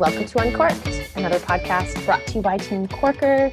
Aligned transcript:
Welcome 0.00 0.24
to 0.24 0.38
Uncorked, 0.38 1.10
another 1.14 1.38
podcast 1.40 2.02
brought 2.06 2.26
to 2.28 2.34
you 2.36 2.40
by 2.40 2.56
Team 2.56 2.88
Corker. 2.88 3.52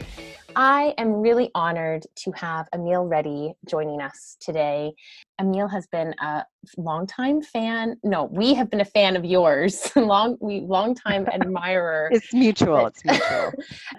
I 0.59 0.95
am 0.97 1.13
really 1.13 1.51
honored 1.53 2.07
to 2.23 2.31
have 2.31 2.67
Amil 2.73 3.07
Reddy 3.07 3.53
joining 3.67 4.01
us 4.01 4.37
today. 4.39 4.91
Amil 5.39 5.71
has 5.71 5.85
been 5.85 6.15
a 6.19 6.45
longtime 6.77 7.43
fan. 7.43 7.95
No, 8.03 8.23
we 8.23 8.55
have 8.55 8.71
been 8.71 8.81
a 8.81 8.85
fan 8.85 9.15
of 9.15 9.23
yours. 9.23 9.91
long, 9.95 10.35
we 10.41 10.61
longtime 10.61 11.27
admirer. 11.31 12.09
it's 12.11 12.33
mutual. 12.33 12.87
It's 12.87 13.01
mutual. 13.05 13.51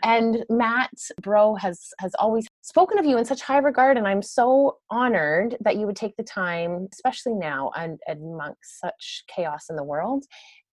and 0.02 0.45
Matt 0.51 0.91
Bro 1.23 1.55
has 1.55 1.91
has 2.01 2.11
always 2.19 2.49
spoken 2.63 2.99
of 2.99 3.05
you 3.07 3.19
in 3.19 3.25
such 3.25 3.41
high 3.41 3.59
regard, 3.59 3.97
and 3.97 4.09
I'm 4.09 4.21
so 4.21 4.79
honored 4.91 5.57
that 5.61 5.77
you 5.77 5.87
would 5.87 5.95
take 5.95 6.16
the 6.16 6.25
time, 6.25 6.88
especially 6.93 7.35
now, 7.35 7.71
and 7.77 8.01
amongst 8.09 8.80
such 8.80 9.23
chaos 9.33 9.66
in 9.71 9.77
the 9.77 9.85
world, 9.85 10.25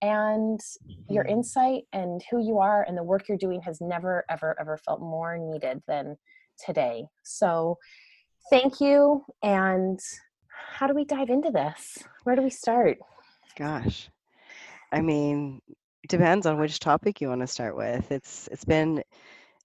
and 0.01 0.59
your 1.09 1.23
mm-hmm. 1.23 1.33
insight 1.33 1.83
and 1.93 2.21
who 2.29 2.45
you 2.45 2.59
are 2.59 2.83
and 2.83 2.97
the 2.97 3.03
work 3.03 3.27
you're 3.27 3.37
doing 3.37 3.61
has 3.61 3.79
never 3.81 4.25
ever 4.29 4.55
ever 4.59 4.77
felt 4.77 4.99
more 4.99 5.37
needed 5.37 5.81
than 5.87 6.17
today. 6.63 7.05
So 7.23 7.77
thank 8.49 8.79
you 8.79 9.23
and 9.43 9.99
how 10.47 10.87
do 10.87 10.93
we 10.93 11.05
dive 11.05 11.29
into 11.29 11.51
this? 11.51 11.99
Where 12.23 12.35
do 12.35 12.41
we 12.41 12.49
start? 12.49 12.97
Gosh. 13.57 14.09
I 14.91 15.01
mean 15.01 15.61
depends 16.07 16.45
on 16.45 16.59
which 16.59 16.79
topic 16.79 17.19
you 17.21 17.29
want 17.29 17.41
to 17.41 17.47
start 17.47 17.75
with. 17.75 18.11
It's 18.11 18.47
it's 18.51 18.65
been 18.65 19.03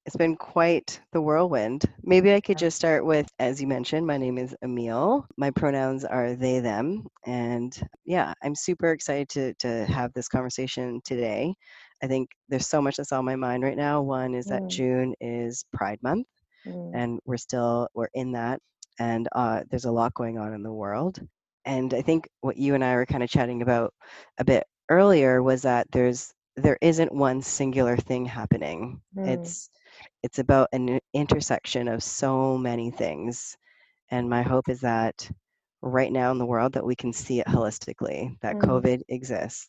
it's 0.07 0.17
been 0.17 0.37
quite 0.37 1.01
the 1.13 1.21
whirlwind. 1.21 1.85
Maybe 2.03 2.33
I 2.33 2.41
could 2.41 2.59
just 2.59 2.77
start 2.77 3.05
with, 3.05 3.29
as 3.39 3.61
you 3.61 3.67
mentioned, 3.67 4.07
my 4.07 4.17
name 4.17 4.39
is 4.39 4.55
Amil. 4.65 5.25
My 5.37 5.51
pronouns 5.51 6.05
are 6.05 6.35
they, 6.35 6.61
them. 6.61 7.07
And 7.27 7.79
yeah, 8.05 8.33
I'm 8.43 8.55
super 8.55 8.93
excited 8.93 9.29
to, 9.31 9.55
to 9.55 9.85
have 9.87 10.13
this 10.13 10.29
conversation 10.29 11.01
today. 11.05 11.55
I 12.03 12.07
think 12.07 12.31
there's 12.49 12.67
so 12.67 12.81
much 12.81 12.97
that's 12.97 13.13
on 13.13 13.25
my 13.25 13.37
mind 13.37 13.63
right 13.63 13.77
now. 13.77 14.01
One 14.01 14.35
is 14.35 14.47
that 14.47 14.63
mm. 14.63 14.69
June 14.69 15.15
is 15.21 15.65
Pride 15.73 15.99
Month, 16.03 16.27
mm. 16.67 16.93
and 16.95 17.21
we're 17.27 17.37
still, 17.37 17.89
we're 17.95 18.09
in 18.15 18.33
that. 18.33 18.59
And 18.99 19.29
uh, 19.33 19.63
there's 19.71 19.85
a 19.85 19.93
lot 19.93 20.15
going 20.15 20.39
on 20.39 20.55
in 20.55 20.63
the 20.63 20.73
world. 20.73 21.21
And 21.67 21.93
I 21.93 22.01
think 22.01 22.29
what 22.41 22.57
you 22.57 22.75
and 22.75 22.83
I 22.83 22.95
were 22.97 23.07
kind 23.07 23.23
of 23.23 23.29
chatting 23.29 23.61
about 23.61 23.93
a 24.39 24.45
bit 24.45 24.65
earlier 24.89 25.43
was 25.43 25.63
that 25.63 25.87
there's 25.93 26.33
there 26.57 26.79
isn't 26.81 27.15
one 27.15 27.43
singular 27.43 27.97
thing 27.97 28.25
happening. 28.25 29.01
Mm. 29.17 29.29
It's 29.29 29.71
it's 30.23 30.39
about 30.39 30.69
an 30.73 31.01
intersection 31.15 31.89
of 31.89 32.03
so 32.03 32.57
many 32.59 32.91
things 32.91 33.57
and 34.11 34.29
my 34.29 34.43
hope 34.43 34.69
is 34.69 34.81
that 34.81 35.31
right 35.83 36.13
now 36.13 36.31
in 36.31 36.39
the 36.39 36.47
world 36.47 36.73
that 36.73 36.85
we 36.85 36.95
can 36.95 37.13
see 37.13 37.41
it 37.41 37.47
holistically 37.47 38.37
that 38.41 38.57
mm. 38.57 38.63
covid 38.63 39.03
exists 39.09 39.69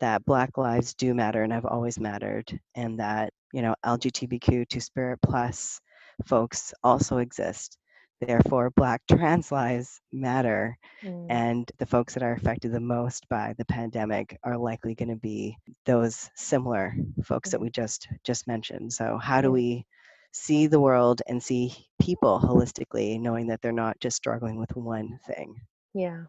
that 0.00 0.24
black 0.24 0.58
lives 0.58 0.94
do 0.94 1.14
matter 1.14 1.42
and 1.42 1.52
have 1.52 1.64
always 1.66 1.98
mattered 1.98 2.58
and 2.74 2.98
that 2.98 3.32
you 3.52 3.62
know 3.62 3.74
lgbtq 3.84 4.68
two 4.68 4.80
spirit 4.80 5.18
plus 5.22 5.80
folks 6.26 6.72
also 6.82 7.18
exist 7.18 7.78
Therefore, 8.20 8.70
Black 8.70 9.02
trans 9.08 9.52
lives 9.52 10.00
matter. 10.12 10.78
Mm. 11.02 11.26
And 11.28 11.72
the 11.78 11.86
folks 11.86 12.14
that 12.14 12.22
are 12.22 12.32
affected 12.32 12.72
the 12.72 12.80
most 12.80 13.28
by 13.28 13.54
the 13.58 13.64
pandemic 13.66 14.38
are 14.42 14.56
likely 14.56 14.94
going 14.94 15.10
to 15.10 15.16
be 15.16 15.56
those 15.84 16.30
similar 16.34 16.94
folks 17.24 17.48
mm. 17.48 17.52
that 17.52 17.60
we 17.60 17.70
just 17.70 18.08
just 18.24 18.46
mentioned. 18.46 18.92
So 18.92 19.18
how 19.18 19.40
do 19.40 19.50
we 19.50 19.86
see 20.32 20.66
the 20.66 20.80
world 20.80 21.22
and 21.26 21.42
see 21.42 21.74
people 22.00 22.40
holistically, 22.42 23.20
knowing 23.20 23.48
that 23.48 23.60
they're 23.62 23.72
not 23.72 23.98
just 24.00 24.16
struggling 24.16 24.58
with 24.58 24.74
one 24.76 25.18
thing? 25.26 25.56
Yeah. 25.94 26.24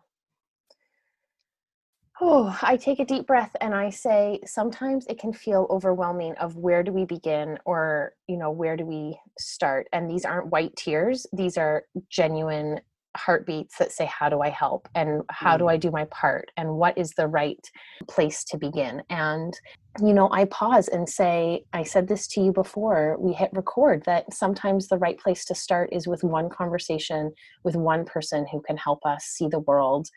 Oh, 2.20 2.58
I 2.64 2.78
take 2.78 3.00
a 3.00 3.06
deep 3.06 3.28
breath 3.28 3.56
and 3.62 3.76
I 3.76 3.92
say 3.92 4.40
sometimes 4.46 5.06
it 5.08 5.20
can 5.20 5.34
feel 5.34 5.68
overwhelming 5.70 6.34
of 6.38 6.56
where 6.56 6.82
do 6.82 6.92
we 6.92 7.06
begin 7.06 7.60
or, 7.64 8.14
you 8.28 8.38
know, 8.38 8.50
where 8.50 8.76
do 8.76 8.86
we 8.86 9.20
start? 9.38 9.88
And 9.94 10.10
these 10.10 10.26
aren't 10.26 10.48
white 10.48 10.76
tears. 10.76 11.28
These 11.32 11.58
are 11.58 11.84
genuine 12.10 12.80
heartbeats 13.18 13.78
that 13.78 13.92
say 13.92 14.06
how 14.06 14.30
do 14.30 14.42
i 14.42 14.50
help 14.50 14.88
and 14.96 15.24
how 15.30 15.56
mm. 15.56 15.60
do 15.60 15.68
i 15.68 15.76
do 15.76 15.92
my 15.92 16.06
part 16.06 16.52
and 16.56 16.76
what 16.76 16.98
is 16.98 17.12
the 17.12 17.28
right 17.28 17.70
place 18.08 18.44
to 18.44 18.58
begin 18.58 19.02
and 19.10 19.60
you 20.02 20.14
know 20.14 20.30
i 20.32 20.46
pause 20.46 20.88
and 20.88 21.10
say 21.10 21.64
i 21.74 21.84
said 21.84 22.08
this 22.08 22.28
to 22.28 22.40
you 22.42 22.54
before 22.54 23.18
we 23.20 23.34
hit 23.34 23.50
record 23.54 24.04
that 24.06 24.32
sometimes 24.32 24.88
the 24.88 24.98
right 24.98 25.20
place 25.20 25.44
to 25.44 25.56
start 25.56 25.90
is 25.92 26.08
with 26.08 26.24
one 26.24 26.50
conversation 26.50 27.32
with 27.64 27.76
one 27.76 28.06
person 28.06 28.46
who 28.52 28.62
can 28.62 28.78
help 28.78 29.04
us 29.06 29.24
see 29.26 29.48
the 29.48 29.60
world 29.60 30.08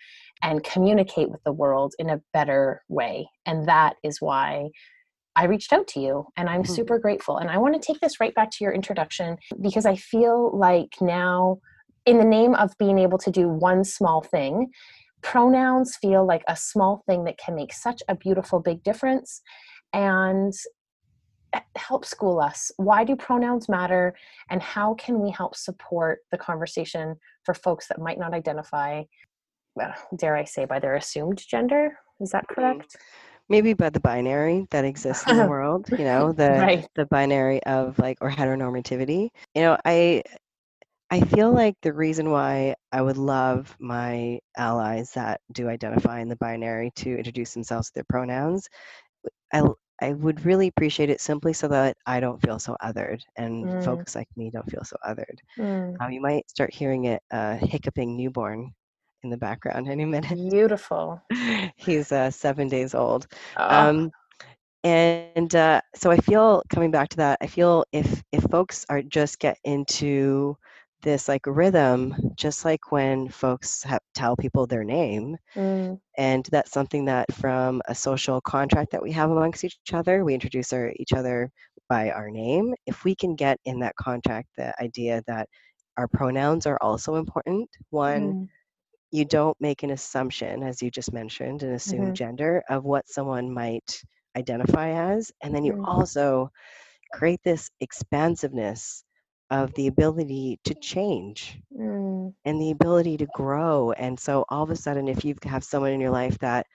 and 0.42 0.64
communicate 0.64 1.30
with 1.30 1.42
the 1.44 1.52
world 1.52 1.94
in 1.98 2.10
a 2.10 2.20
better 2.32 2.82
way 2.88 3.28
and 3.46 3.68
that 3.68 3.96
is 4.02 4.20
why 4.20 4.70
I 5.36 5.44
reached 5.44 5.72
out 5.72 5.86
to 5.88 6.00
you 6.00 6.26
and 6.36 6.48
I'm 6.48 6.62
mm-hmm. 6.62 6.74
super 6.74 6.98
grateful. 6.98 7.38
And 7.38 7.50
I 7.50 7.58
want 7.58 7.74
to 7.74 7.80
take 7.80 8.00
this 8.00 8.20
right 8.20 8.34
back 8.34 8.50
to 8.50 8.64
your 8.64 8.72
introduction 8.72 9.38
because 9.60 9.86
I 9.86 9.96
feel 9.96 10.56
like 10.56 10.94
now 11.00 11.60
in 12.06 12.18
the 12.18 12.24
name 12.24 12.54
of 12.54 12.76
being 12.78 12.98
able 12.98 13.18
to 13.18 13.30
do 13.30 13.48
one 13.48 13.84
small 13.84 14.22
thing, 14.22 14.70
pronouns 15.22 15.96
feel 15.96 16.26
like 16.26 16.42
a 16.48 16.56
small 16.56 17.02
thing 17.06 17.24
that 17.24 17.38
can 17.38 17.54
make 17.54 17.72
such 17.72 18.02
a 18.08 18.16
beautiful 18.16 18.58
big 18.58 18.82
difference 18.82 19.42
and 19.92 20.52
help 21.76 22.04
school 22.04 22.40
us. 22.40 22.70
Why 22.76 23.04
do 23.04 23.16
pronouns 23.16 23.68
matter 23.68 24.14
and 24.50 24.62
how 24.62 24.94
can 24.94 25.20
we 25.20 25.30
help 25.30 25.56
support 25.56 26.20
the 26.30 26.38
conversation 26.38 27.16
for 27.44 27.54
folks 27.54 27.88
that 27.88 28.00
might 28.00 28.18
not 28.18 28.34
identify, 28.34 29.02
well, 29.80 29.94
dare 30.16 30.36
I 30.36 30.44
say, 30.44 30.64
by 30.64 30.78
their 30.78 30.96
assumed 30.96 31.42
gender? 31.46 31.98
Is 32.20 32.30
that 32.30 32.44
mm-hmm. 32.44 32.60
correct? 32.60 32.96
maybe 33.48 33.72
by 33.74 33.90
the 33.90 33.98
binary 33.98 34.66
that 34.70 34.84
exists 34.84 35.28
in 35.28 35.36
the 35.36 35.46
world 35.48 35.84
you 35.90 36.04
know 36.04 36.30
the 36.32 36.50
right. 36.50 36.88
the 36.94 37.04
binary 37.06 37.60
of 37.64 37.98
like 37.98 38.16
or 38.20 38.30
heteronormativity 38.30 39.28
you 39.56 39.62
know 39.62 39.76
i 39.84 40.22
I 41.12 41.20
feel 41.22 41.52
like 41.52 41.74
the 41.82 41.92
reason 41.92 42.30
why 42.30 42.76
I 42.92 43.02
would 43.02 43.16
love 43.16 43.76
my 43.80 44.38
allies 44.56 45.10
that 45.14 45.40
do 45.52 45.68
identify 45.68 46.20
in 46.20 46.28
the 46.28 46.36
binary 46.36 46.92
to 46.96 47.16
introduce 47.18 47.52
themselves 47.52 47.88
with 47.88 47.94
their 47.94 48.04
pronouns, 48.08 48.68
I, 49.52 49.62
I 50.00 50.12
would 50.12 50.46
really 50.46 50.68
appreciate 50.68 51.10
it 51.10 51.20
simply 51.20 51.52
so 51.52 51.66
that 51.66 51.96
I 52.06 52.20
don't 52.20 52.40
feel 52.40 52.60
so 52.60 52.76
othered 52.80 53.22
and 53.36 53.64
mm. 53.64 53.84
folks 53.84 54.14
like 54.14 54.28
me 54.36 54.50
don't 54.50 54.70
feel 54.70 54.84
so 54.84 54.96
othered. 55.04 55.38
Mm. 55.58 55.96
Um, 56.00 56.12
you 56.12 56.20
might 56.20 56.48
start 56.48 56.72
hearing 56.72 57.06
it 57.06 57.22
uh, 57.32 57.56
hiccuping 57.56 58.16
newborn 58.16 58.72
in 59.22 59.30
the 59.30 59.36
background 59.36 59.88
any 59.88 60.04
minute. 60.04 60.50
Beautiful. 60.50 61.22
He's 61.76 62.12
uh, 62.12 62.30
seven 62.30 62.68
days 62.68 62.94
old. 62.94 63.26
Oh. 63.56 63.88
Um, 63.88 64.10
and 64.82 65.54
uh, 65.54 65.82
so 65.94 66.10
I 66.10 66.16
feel 66.16 66.62
coming 66.70 66.90
back 66.90 67.10
to 67.10 67.16
that, 67.18 67.38
I 67.40 67.46
feel 67.46 67.84
if 67.92 68.22
if 68.32 68.42
folks 68.44 68.86
are 68.88 69.02
just 69.02 69.38
get 69.38 69.58
into 69.64 70.56
this 71.02 71.28
like 71.28 71.46
rhythm 71.46 72.14
just 72.34 72.64
like 72.64 72.92
when 72.92 73.28
folks 73.28 73.82
have, 73.82 74.00
tell 74.14 74.36
people 74.36 74.66
their 74.66 74.84
name 74.84 75.36
mm. 75.56 75.98
and 76.18 76.48
that's 76.50 76.72
something 76.72 77.04
that 77.06 77.32
from 77.34 77.80
a 77.88 77.94
social 77.94 78.40
contract 78.42 78.92
that 78.92 79.02
we 79.02 79.10
have 79.12 79.30
amongst 79.30 79.64
each 79.64 79.78
other 79.92 80.24
we 80.24 80.34
introduce 80.34 80.72
our, 80.72 80.92
each 80.96 81.12
other 81.12 81.50
by 81.88 82.10
our 82.10 82.30
name 82.30 82.74
if 82.86 83.04
we 83.04 83.14
can 83.14 83.34
get 83.34 83.58
in 83.64 83.80
that 83.80 83.96
contract 83.96 84.48
the 84.56 84.74
idea 84.82 85.22
that 85.26 85.48
our 85.96 86.08
pronouns 86.08 86.66
are 86.66 86.78
also 86.80 87.16
important 87.16 87.68
one 87.90 88.32
mm. 88.32 88.48
You 89.10 89.24
don't 89.24 89.56
make 89.60 89.82
an 89.82 89.90
assumption 89.90 90.62
as 90.62 90.82
you 90.82 90.90
just 90.90 91.12
mentioned 91.12 91.62
an 91.62 91.72
assumed 91.72 92.04
mm-hmm. 92.04 92.14
gender 92.14 92.62
of 92.68 92.84
what 92.84 93.08
someone 93.08 93.52
might 93.52 94.02
identify 94.36 94.90
as 94.90 95.32
and 95.42 95.54
then 95.54 95.64
you 95.64 95.72
mm. 95.72 95.84
also 95.86 96.50
create 97.12 97.40
this 97.44 97.70
expansiveness 97.80 99.04
of 99.50 99.74
the 99.74 99.88
ability 99.88 100.60
to 100.64 100.74
change 100.74 101.58
mm. 101.76 102.32
and 102.44 102.60
the 102.60 102.70
ability 102.70 103.16
to 103.16 103.26
grow. 103.34 103.92
And 103.92 104.18
so 104.18 104.44
all 104.48 104.62
of 104.62 104.70
a 104.70 104.76
sudden, 104.76 105.08
if 105.08 105.24
you 105.24 105.34
have 105.44 105.64
someone 105.64 105.90
in 105.90 106.00
your 106.00 106.10
life 106.10 106.38
that 106.38 106.66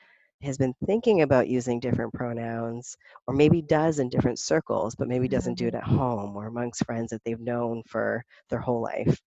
has 0.41 0.57
been 0.57 0.73
thinking 0.85 1.21
about 1.21 1.47
using 1.47 1.79
different 1.79 2.13
pronouns, 2.13 2.97
or 3.27 3.33
maybe 3.33 3.61
does 3.61 3.99
in 3.99 4.09
different 4.09 4.39
circles, 4.39 4.93
but 4.93 5.07
maybe 5.07 5.27
doesn't 5.29 5.57
do 5.57 5.67
it 5.67 5.73
mm-hmm. 5.73 5.93
at 5.93 5.97
home 5.97 6.35
or 6.35 6.47
amongst 6.47 6.85
friends 6.85 7.11
that 7.11 7.21
they've 7.23 7.39
known 7.39 7.81
for 7.87 8.23
their 8.49 8.59
whole 8.59 8.81
life, 8.81 9.17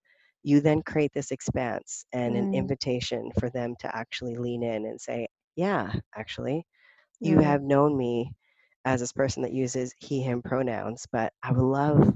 you 0.43 0.61
then 0.61 0.83
create 0.83 1.13
this 1.15 1.31
expanse 1.31 2.05
and 2.13 2.35
mm. 2.35 2.39
an 2.39 2.55
invitation 2.55 3.31
for 3.39 3.51
them 3.51 3.75
to 3.81 3.97
actually 3.97 4.37
lean 4.37 4.63
in 4.63 4.87
and 4.87 5.01
say, 5.01 5.27
Yeah, 5.57 5.93
actually, 6.17 6.65
you 7.21 7.39
have 7.41 7.63
known 7.63 7.97
me 7.97 8.33
as 8.85 9.01
this 9.01 9.13
person 9.13 9.43
that 9.43 9.53
uses 9.53 9.93
he, 9.99 10.23
him 10.23 10.41
pronouns, 10.41 11.05
but 11.11 11.33
I 11.43 11.53
would 11.53 11.63
love 11.63 12.15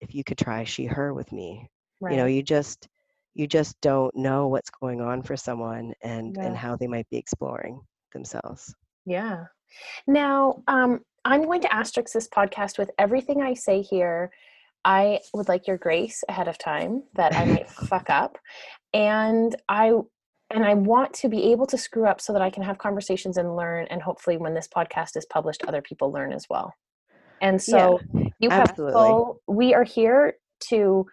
if 0.00 0.14
you 0.14 0.22
could 0.24 0.38
try 0.38 0.64
she 0.64 0.84
her 0.84 1.14
with 1.14 1.32
me 1.32 1.68
right. 2.00 2.12
you 2.12 2.16
know 2.16 2.26
you 2.26 2.42
just 2.42 2.88
you 3.34 3.46
just 3.46 3.80
don't 3.80 4.14
know 4.14 4.48
what's 4.48 4.70
going 4.70 5.00
on 5.00 5.22
for 5.22 5.36
someone 5.36 5.92
and 6.02 6.36
yeah. 6.36 6.46
and 6.46 6.56
how 6.56 6.76
they 6.76 6.86
might 6.86 7.08
be 7.10 7.16
exploring 7.16 7.80
themselves 8.12 8.74
yeah 9.04 9.44
now 10.06 10.62
um 10.68 11.00
I'm 11.24 11.42
going 11.42 11.60
to 11.62 11.74
asterisk 11.74 12.12
this 12.12 12.28
podcast 12.28 12.78
with 12.78 12.92
everything 13.00 13.42
I 13.42 13.54
say 13.54 13.82
here. 13.82 14.30
I 14.86 15.18
would 15.34 15.48
like 15.48 15.66
your 15.66 15.76
grace 15.76 16.22
ahead 16.28 16.46
of 16.46 16.56
time 16.56 17.02
that 17.16 17.34
I 17.34 17.44
might 17.44 17.68
fuck 17.88 18.08
up. 18.08 18.38
And 18.94 19.54
I 19.68 19.92
and 20.48 20.64
I 20.64 20.74
want 20.74 21.12
to 21.14 21.28
be 21.28 21.50
able 21.50 21.66
to 21.66 21.76
screw 21.76 22.06
up 22.06 22.20
so 22.20 22.32
that 22.32 22.40
I 22.40 22.50
can 22.50 22.62
have 22.62 22.78
conversations 22.78 23.36
and 23.36 23.56
learn 23.56 23.88
and 23.90 24.00
hopefully 24.00 24.36
when 24.36 24.54
this 24.54 24.68
podcast 24.68 25.16
is 25.16 25.26
published 25.26 25.64
other 25.66 25.82
people 25.82 26.12
learn 26.12 26.32
as 26.32 26.46
well. 26.48 26.72
And 27.40 27.60
so 27.60 27.98
yeah, 28.14 28.28
you 28.38 28.50
have 28.50 28.70
absolutely. 28.70 28.92
full 28.94 29.40
we 29.48 29.74
are 29.74 29.82
here 29.82 30.34
to 30.68 31.06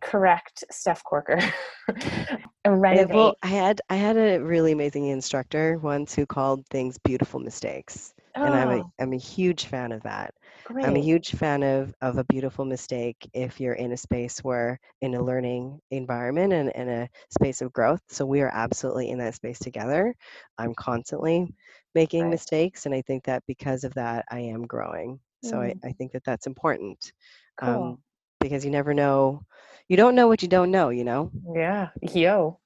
correct 0.00 0.64
Steph 0.70 1.04
Corker 1.04 1.40
and 2.64 2.82
renovate. 2.82 3.14
Well, 3.14 3.36
I 3.44 3.48
had 3.48 3.80
I 3.88 3.94
had 3.94 4.16
a 4.16 4.38
really 4.38 4.72
amazing 4.72 5.06
instructor 5.06 5.78
once 5.78 6.16
who 6.16 6.26
called 6.26 6.66
things 6.66 6.98
beautiful 6.98 7.38
mistakes. 7.38 8.12
Oh. 8.36 8.44
And 8.44 8.54
I'm 8.54 8.70
a, 8.70 8.78
oh. 8.82 8.92
I'm 9.00 9.12
a 9.12 9.18
huge 9.18 9.66
fan 9.66 9.92
of 9.92 10.02
that. 10.02 10.34
Great. 10.64 10.84
I'm 10.84 10.96
a 10.96 11.00
huge 11.00 11.30
fan 11.32 11.62
of, 11.62 11.94
of 12.00 12.18
a 12.18 12.24
beautiful 12.24 12.64
mistake 12.64 13.16
if 13.32 13.60
you're 13.60 13.74
in 13.74 13.92
a 13.92 13.96
space 13.96 14.38
where 14.44 14.78
in 15.00 15.14
a 15.14 15.22
learning 15.22 15.80
environment 15.90 16.52
and 16.52 16.70
in 16.70 16.88
a 16.88 17.08
space 17.30 17.62
of 17.62 17.72
growth. 17.72 18.02
So 18.08 18.26
we 18.26 18.40
are 18.40 18.50
absolutely 18.52 19.10
in 19.10 19.18
that 19.18 19.34
space 19.34 19.58
together. 19.58 20.14
I'm 20.58 20.74
constantly 20.74 21.54
making 21.94 22.24
right. 22.24 22.30
mistakes. 22.30 22.86
And 22.86 22.94
I 22.94 23.02
think 23.02 23.24
that 23.24 23.42
because 23.46 23.84
of 23.84 23.94
that, 23.94 24.24
I 24.30 24.40
am 24.40 24.66
growing. 24.66 25.20
So 25.42 25.56
mm. 25.56 25.78
I, 25.84 25.88
I 25.88 25.92
think 25.92 26.12
that 26.12 26.24
that's 26.24 26.46
important. 26.46 27.12
Cool. 27.60 27.68
Um, 27.68 27.98
because 28.40 28.64
you 28.64 28.70
never 28.70 28.94
know 28.94 29.42
you 29.88 29.96
don't 29.96 30.14
know 30.14 30.28
what 30.28 30.42
you 30.42 30.48
don't 30.48 30.70
know 30.70 30.90
you 30.90 31.04
know 31.04 31.30
yeah 31.54 31.88
yo 32.12 32.58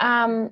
um 0.00 0.50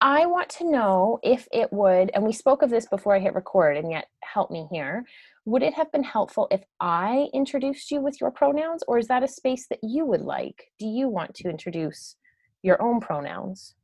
i 0.00 0.26
want 0.26 0.48
to 0.48 0.70
know 0.70 1.18
if 1.22 1.46
it 1.52 1.72
would 1.72 2.10
and 2.14 2.24
we 2.24 2.32
spoke 2.32 2.62
of 2.62 2.70
this 2.70 2.86
before 2.86 3.14
i 3.14 3.18
hit 3.18 3.34
record 3.34 3.76
and 3.76 3.90
yet 3.90 4.06
help 4.22 4.50
me 4.50 4.66
here 4.70 5.04
would 5.44 5.62
it 5.62 5.74
have 5.74 5.90
been 5.92 6.04
helpful 6.04 6.46
if 6.50 6.62
i 6.80 7.28
introduced 7.32 7.90
you 7.90 8.00
with 8.00 8.20
your 8.20 8.30
pronouns 8.30 8.82
or 8.88 8.98
is 8.98 9.08
that 9.08 9.22
a 9.22 9.28
space 9.28 9.66
that 9.68 9.80
you 9.82 10.04
would 10.04 10.22
like 10.22 10.70
do 10.78 10.86
you 10.86 11.08
want 11.08 11.34
to 11.34 11.48
introduce 11.48 12.16
your 12.62 12.80
own 12.82 13.00
pronouns 13.00 13.74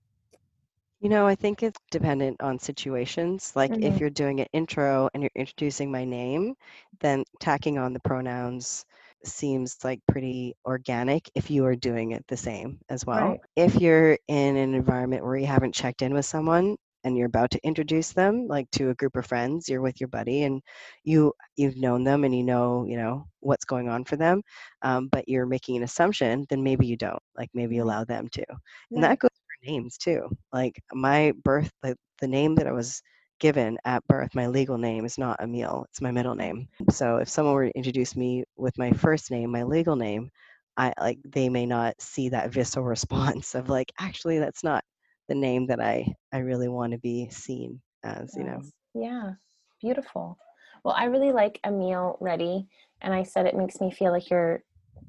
you 1.00 1.11
know, 1.11 1.26
I 1.26 1.34
think 1.34 1.62
it's 1.62 1.78
dependent 1.90 2.40
on 2.40 2.58
situations. 2.58 3.52
Like 3.55 3.70
mm-hmm. 3.70 3.82
if 3.82 4.00
you're 4.00 4.08
doing 4.08 4.40
an 4.40 4.46
intro 4.55 5.11
and 5.12 5.22
you're 5.22 5.31
introducing 5.34 5.93
my 5.93 6.02
name, 6.02 6.55
then 7.00 7.25
tacking 7.40 7.76
on 7.76 7.93
the 7.93 8.00
pronouns 8.00 8.87
seems 9.26 9.76
like 9.85 10.00
pretty 10.09 10.55
organic 10.65 11.31
if 11.35 11.50
you 11.50 11.65
are 11.67 11.76
doing 11.76 12.12
it 12.12 12.25
the 12.29 12.37
same 12.37 12.79
as 12.88 13.05
well. 13.06 13.29
Right. 13.31 13.41
If 13.56 13.76
you're 13.76 14.19
in 14.29 14.56
an 14.56 14.75
environment 14.75 15.25
where 15.25 15.37
you 15.37 15.47
haven't 15.47 15.75
checked 15.75 16.03
in 16.03 16.15
with 16.15 16.25
someone 16.25 16.76
and 17.05 17.17
you're 17.17 17.26
about 17.26 17.50
to 17.50 17.61
introduce 17.65 18.12
them 18.12 18.47
like 18.49 18.71
to 18.73 18.91
a 18.91 18.94
group 18.94 19.17
of 19.17 19.26
friends, 19.26 19.69
you're 19.69 19.82
with 19.82 20.00
your 20.00 20.09
buddy 20.09 20.44
and 20.44 20.62
you 21.05 21.32
you've 21.56 21.76
known 21.76 22.05
them 22.05 22.25
and 22.25 22.35
you 22.35 22.44
know, 22.44 22.85
you 22.87 22.97
know, 22.97 23.26
what's 23.41 23.65
going 23.65 23.88
on 23.88 24.05
for 24.05 24.17
them, 24.17 24.43
um, 24.82 25.09
but 25.09 25.29
you're 25.29 25.47
making 25.47 25.76
an 25.76 25.82
assumption, 25.82 26.47
then 26.49 26.62
maybe 26.62 26.87
you 26.87 26.97
don't. 26.97 27.23
Like 27.37 27.50
maybe 27.55 27.79
allow 27.79 28.05
them 28.05 28.29
to. 28.32 28.44
Yeah. 28.49 28.56
And 28.97 29.05
that 29.05 29.19
goes 29.19 29.31
for 29.31 29.71
names 29.71 29.99
too. 29.99 30.29
Like 30.53 30.81
my 30.93 31.32
birth 31.44 31.71
the, 31.82 31.97
the 32.21 32.29
name 32.29 32.55
that 32.56 32.67
I 32.67 32.73
was 32.73 33.03
given 33.44 33.76
at 33.85 34.02
birth, 34.06 34.35
my 34.35 34.46
legal 34.46 34.79
name 34.79 35.05
is 35.05 35.19
not 35.19 35.38
Amil, 35.38 35.85
it's 35.91 36.00
my 36.00 36.11
middle 36.11 36.35
name. 36.35 36.67
So 36.91 37.19
if 37.19 37.29
someone 37.29 37.55
were 37.55 37.67
to 37.67 37.76
introduce 37.76 38.17
me 38.17 38.43
with 38.56 38.79
my 38.79 38.91
first 38.93 39.31
name, 39.31 39.50
my 39.50 39.64
legal 39.64 39.96
name, 39.96 40.31
I 40.79 40.94
like 40.99 41.19
they 41.26 41.50
may 41.50 41.67
not 41.67 42.00
see 42.00 42.31
that 42.31 42.50
visceral 42.50 42.87
response 42.96 43.55
of 43.55 43.69
like, 43.69 43.93
actually 44.00 44.38
that's 44.38 44.64
not 44.64 44.82
the 45.29 45.35
name 45.35 45.67
that 45.67 45.79
I 45.79 46.06
I 46.32 46.38
really 46.38 46.69
want 46.69 46.93
to 46.93 46.99
be 46.99 47.29
seen 47.29 47.82
as, 48.02 48.35
you 48.35 48.44
know. 48.44 48.62
Yeah. 48.94 49.32
Beautiful. 49.79 50.38
Well, 50.82 50.94
I 50.97 51.05
really 51.05 51.32
like 51.32 51.61
Amil 51.67 52.17
Reddy. 52.20 52.67
And 53.02 53.12
I 53.12 53.25
said 53.25 53.44
it 53.44 53.55
makes 53.55 53.79
me 53.79 53.90
feel 53.90 54.11
like 54.11 54.31
you're 54.31 54.64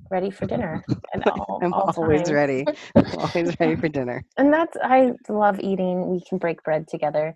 ready 0.09 0.31
for 0.31 0.45
dinner. 0.45 0.83
All, 1.25 1.59
I'm 1.63 1.73
always 1.73 2.23
time. 2.23 2.35
ready. 2.35 2.65
always 3.17 3.59
ready 3.59 3.75
for 3.75 3.89
dinner. 3.89 4.23
And 4.37 4.53
that's 4.53 4.77
I 4.81 5.13
love 5.29 5.59
eating. 5.59 6.09
We 6.09 6.21
can 6.21 6.37
break 6.37 6.63
bread 6.63 6.87
together. 6.87 7.35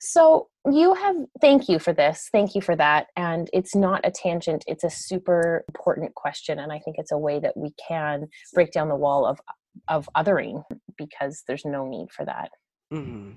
So 0.00 0.48
you 0.70 0.94
have 0.94 1.16
thank 1.40 1.68
you 1.68 1.78
for 1.78 1.92
this. 1.92 2.28
Thank 2.32 2.54
you 2.54 2.60
for 2.60 2.76
that. 2.76 3.08
And 3.16 3.48
it's 3.52 3.74
not 3.74 4.00
a 4.04 4.10
tangent. 4.10 4.64
It's 4.66 4.84
a 4.84 4.90
super 4.90 5.64
important 5.68 6.14
question. 6.14 6.58
And 6.58 6.72
I 6.72 6.78
think 6.78 6.96
it's 6.98 7.12
a 7.12 7.18
way 7.18 7.40
that 7.40 7.56
we 7.56 7.72
can 7.88 8.28
break 8.54 8.72
down 8.72 8.88
the 8.88 8.96
wall 8.96 9.26
of 9.26 9.40
of 9.88 10.08
othering 10.16 10.64
because 10.96 11.42
there's 11.46 11.64
no 11.64 11.86
need 11.88 12.10
for 12.10 12.24
that. 12.24 12.50
Mm-hmm. 12.92 13.30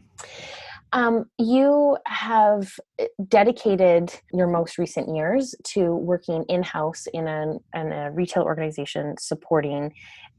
Um, 0.96 1.26
you 1.38 1.98
have 2.08 2.80
eh, 3.00 3.08
dedicated 3.28 4.14
your 4.32 4.48
most 4.48 4.78
recent 4.78 5.14
years 5.14 5.54
to 5.74 5.94
working 5.94 6.46
in 6.48 6.64
house 6.64 7.06
in, 7.14 7.28
a 7.28 8.12
retail 8.14 8.44
organization 8.44 9.16
supporting 9.20 9.94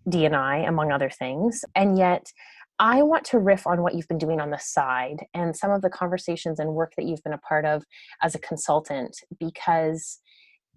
DNI, 0.08 0.67
among 0.67 0.93
other 0.93 1.11
things. 1.11 1.62
And 1.75 1.99
yet, 1.99 2.32
I 2.79 3.03
want 3.03 3.25
to 3.26 3.38
riff 3.38 3.67
on 3.67 3.82
what 3.82 3.94
you've 3.94 4.08
been 4.08 4.17
doing 4.17 4.41
on 4.41 4.49
the 4.49 4.58
side 4.58 5.26
and 5.35 5.55
some 5.55 5.70
of 5.70 5.82
the 5.82 5.91
conversations 5.91 6.59
and 6.59 6.73
work 6.73 6.94
that 6.97 7.05
you've 7.05 7.23
been 7.23 7.35
a 7.35 7.38
part 7.38 7.67
of 7.67 7.85
as 8.23 8.35
a 8.35 8.38
consultant 8.38 9.14
because 9.38 10.20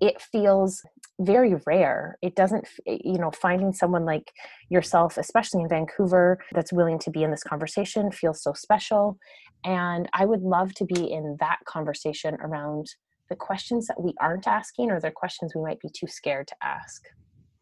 it 0.01 0.21
feels 0.21 0.81
very 1.19 1.55
rare. 1.65 2.17
It 2.21 2.35
doesn't, 2.35 2.67
eh, 2.87 2.97
you 3.03 3.17
know, 3.17 3.31
finding 3.31 3.73
someone 3.73 4.05
like 4.05 4.31
yourself, 4.69 5.17
especially 5.17 5.61
in 5.61 5.69
Vancouver, 5.69 6.39
that's 6.53 6.73
willing 6.73 6.99
to 6.99 7.11
be 7.11 7.23
in 7.23 7.31
this 7.31 7.43
conversation 7.43 8.11
feels 8.11 8.41
so 8.41 8.53
special. 8.53 9.17
And 9.63 10.09
I 10.13 10.25
would 10.25 10.41
love 10.41 10.73
to 10.75 10.85
be 10.85 11.11
in 11.11 11.37
that 11.39 11.59
conversation 11.65 12.35
around 12.35 12.87
the 13.29 13.35
questions 13.35 13.87
that 13.87 14.01
we 14.01 14.13
aren't 14.19 14.47
asking 14.47 14.89
or 14.89 14.99
the 14.99 15.11
questions 15.11 15.53
we 15.53 15.61
might 15.61 15.79
be 15.79 15.89
too 15.89 16.07
scared 16.07 16.47
to 16.47 16.55
ask. 16.63 17.03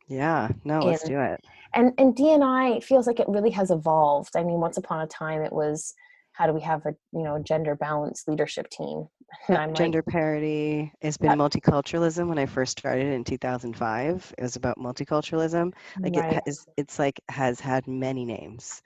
Yeah, 0.08 0.50
no, 0.64 0.80
let's 0.80 1.04
do 1.04 1.20
it. 1.20 1.42
And 1.74 1.92
and 1.98 2.16
DNI 2.16 2.82
feels 2.82 3.08
like 3.08 3.20
it 3.20 3.28
really 3.28 3.50
has 3.50 3.72
evolved. 3.72 4.38
I 4.38 4.44
mean, 4.44 4.62
once 4.62 4.78
upon 4.78 5.02
a 5.02 5.08
time 5.08 5.42
it 5.42 5.52
was 5.52 5.94
how 6.32 6.48
do 6.48 6.54
we 6.54 6.62
have 6.62 6.86
a 6.86 6.96
you 7.12 7.24
know 7.24 7.40
gender 7.40 7.76
balanced 7.76 8.28
leadership 8.28 8.70
team 8.70 9.08
gender 9.74 10.04
like, 10.06 10.14
parity 10.14 10.92
has 11.02 11.18
been 11.18 11.32
multiculturalism 11.32 12.28
when 12.28 12.38
i 12.38 12.46
first 12.46 12.78
started 12.78 13.08
in 13.08 13.24
2005 13.24 14.34
it 14.38 14.42
was 14.42 14.56
about 14.56 14.78
multiculturalism 14.78 15.74
like 16.02 16.16
right. 16.16 16.34
it 16.34 16.42
has 16.46 16.66
it's 16.78 17.00
like 17.00 17.20
has 17.30 17.60
had 17.60 17.88
many 17.88 18.26
names 18.26 18.82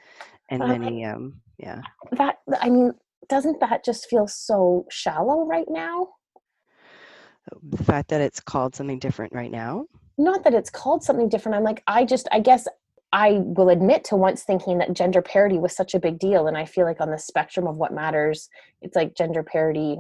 and 0.50 0.64
uh, 0.64 0.68
many 0.68 1.06
um 1.06 1.34
yeah 1.58 1.82
that 2.12 2.38
i 2.62 2.70
mean 2.70 2.92
doesn't 3.30 3.60
that 3.60 3.84
just 3.86 4.08
feel 4.10 4.28
so 4.28 4.86
shallow 4.90 5.46
right 5.46 5.68
now 5.70 6.08
the 7.70 7.84
fact 7.84 8.10
that 8.10 8.22
it's 8.22 8.40
called 8.40 8.75
something 8.75 9.00
different 9.00 9.34
right 9.34 9.51
now 9.51 9.86
not 10.18 10.44
that 10.44 10.54
it's 10.54 10.70
called 10.70 11.04
something 11.04 11.30
different 11.30 11.56
i'm 11.56 11.63
like 11.63 11.84
i 11.88 12.04
just 12.04 12.27
i 12.32 12.39
guess 12.39 12.68
I 13.13 13.42
will 13.44 13.70
admit 13.70 14.04
to 14.06 14.15
once 14.15 14.44
thinking 14.44 14.77
that 14.77 14.94
gender 14.94 15.22
parity 15.22 15.58
was 15.58 15.75
such 15.75 15.94
a 15.94 16.00
big 16.00 16.18
deal. 16.18 16.48
And 16.48 16.58
I 16.58 16.65
feel 16.65 16.86
like 16.86 17.01
on 17.01 17.12
the 17.12 17.18
spectrum 17.18 17.68
of 17.68 17.75
what 17.75 17.94
matters, 17.94 18.50
it's 18.82 18.96
like 18.96 19.15
gender 19.15 19.44
parity. 19.44 19.98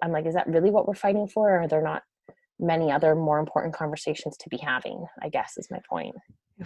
I'm 0.00 0.12
like, 0.12 0.26
is 0.26 0.34
that 0.34 0.48
really 0.48 0.70
what 0.70 0.86
we're 0.86 0.94
fighting 0.94 1.28
for? 1.28 1.50
Or 1.50 1.62
are 1.62 1.68
there 1.68 1.82
not 1.82 2.02
many 2.58 2.92
other 2.92 3.14
more 3.14 3.38
important 3.38 3.74
conversations 3.74 4.36
to 4.38 4.48
be 4.48 4.58
having? 4.58 5.06
I 5.20 5.28
guess 5.28 5.56
is 5.56 5.70
my 5.70 5.80
point. 5.88 6.14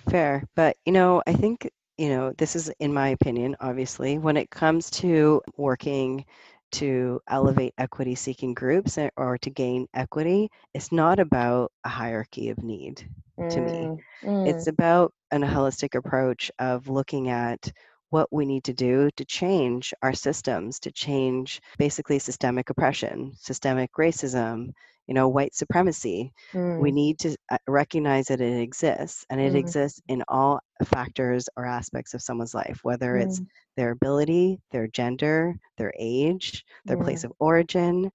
Fair. 0.09 0.45
But, 0.55 0.77
you 0.85 0.93
know, 0.93 1.23
I 1.27 1.33
think, 1.33 1.71
you 1.97 2.11
know, 2.11 2.33
this 2.37 2.57
is 2.57 2.69
in 2.81 2.93
my 2.93 3.09
opinion, 3.09 3.57
obviously, 3.61 4.19
when 4.19 4.37
it 4.37 4.51
comes 4.51 4.91
to 4.91 5.41
working 5.57 6.25
to 6.73 7.21
elevate 7.29 7.73
equity 7.79 8.15
seeking 8.15 8.53
groups 8.53 8.99
or 9.17 9.39
to 9.39 9.51
gain 9.51 9.87
equity, 9.95 10.51
it's 10.75 10.93
not 10.93 11.19
about 11.19 11.73
a 11.85 11.89
hierarchy 11.89 12.51
of 12.51 12.63
need 12.63 13.09
to 13.51 13.61
me. 13.61 13.71
Mm, 13.71 13.99
mm. 14.25 14.49
It's 14.49 14.67
about 14.67 15.13
an 15.31 15.43
holistic 15.43 15.95
approach 15.95 16.51
of 16.59 16.89
looking 16.89 17.29
at 17.29 17.73
what 18.11 18.33
we 18.33 18.47
need 18.47 18.65
to 18.65 18.73
do 18.73 19.11
to 19.17 19.25
change 19.25 19.93
our 20.03 20.13
systems, 20.13 20.79
to 20.81 20.91
change 20.91 21.61
basically 21.79 22.19
systemic 22.19 22.71
oppression, 22.71 23.33
systemic 23.37 23.91
racism, 23.99 24.73
you 25.07 25.15
know, 25.15 25.29
white 25.29 25.55
supremacy. 25.55 26.33
Mm. 26.53 26.81
We 26.81 26.91
need 26.91 27.19
to 27.21 27.37
uh, 27.51 27.59
recognize 27.69 28.27
that 28.29 28.41
it 28.41 28.61
exists 28.61 29.25
and 29.31 29.41
it 29.41 29.53
mm. 29.53 29.57
exists 29.57 30.01
in 30.09 30.23
all 30.29 30.61
factors 30.85 31.49
or 31.57 31.65
aspects 31.65 32.15
of 32.15 32.23
someone's 32.23 32.55
life, 32.55 32.81
whether 32.83 33.15
mm. 33.15 33.23
it's 33.23 33.41
their 33.77 33.91
ability, 33.91 34.59
their 34.73 34.89
gender, 34.89 35.55
their 35.79 35.93
age, 35.99 36.65
their 36.85 36.97
place 36.97 37.25
of 37.25 37.33
origin, 37.39 38.11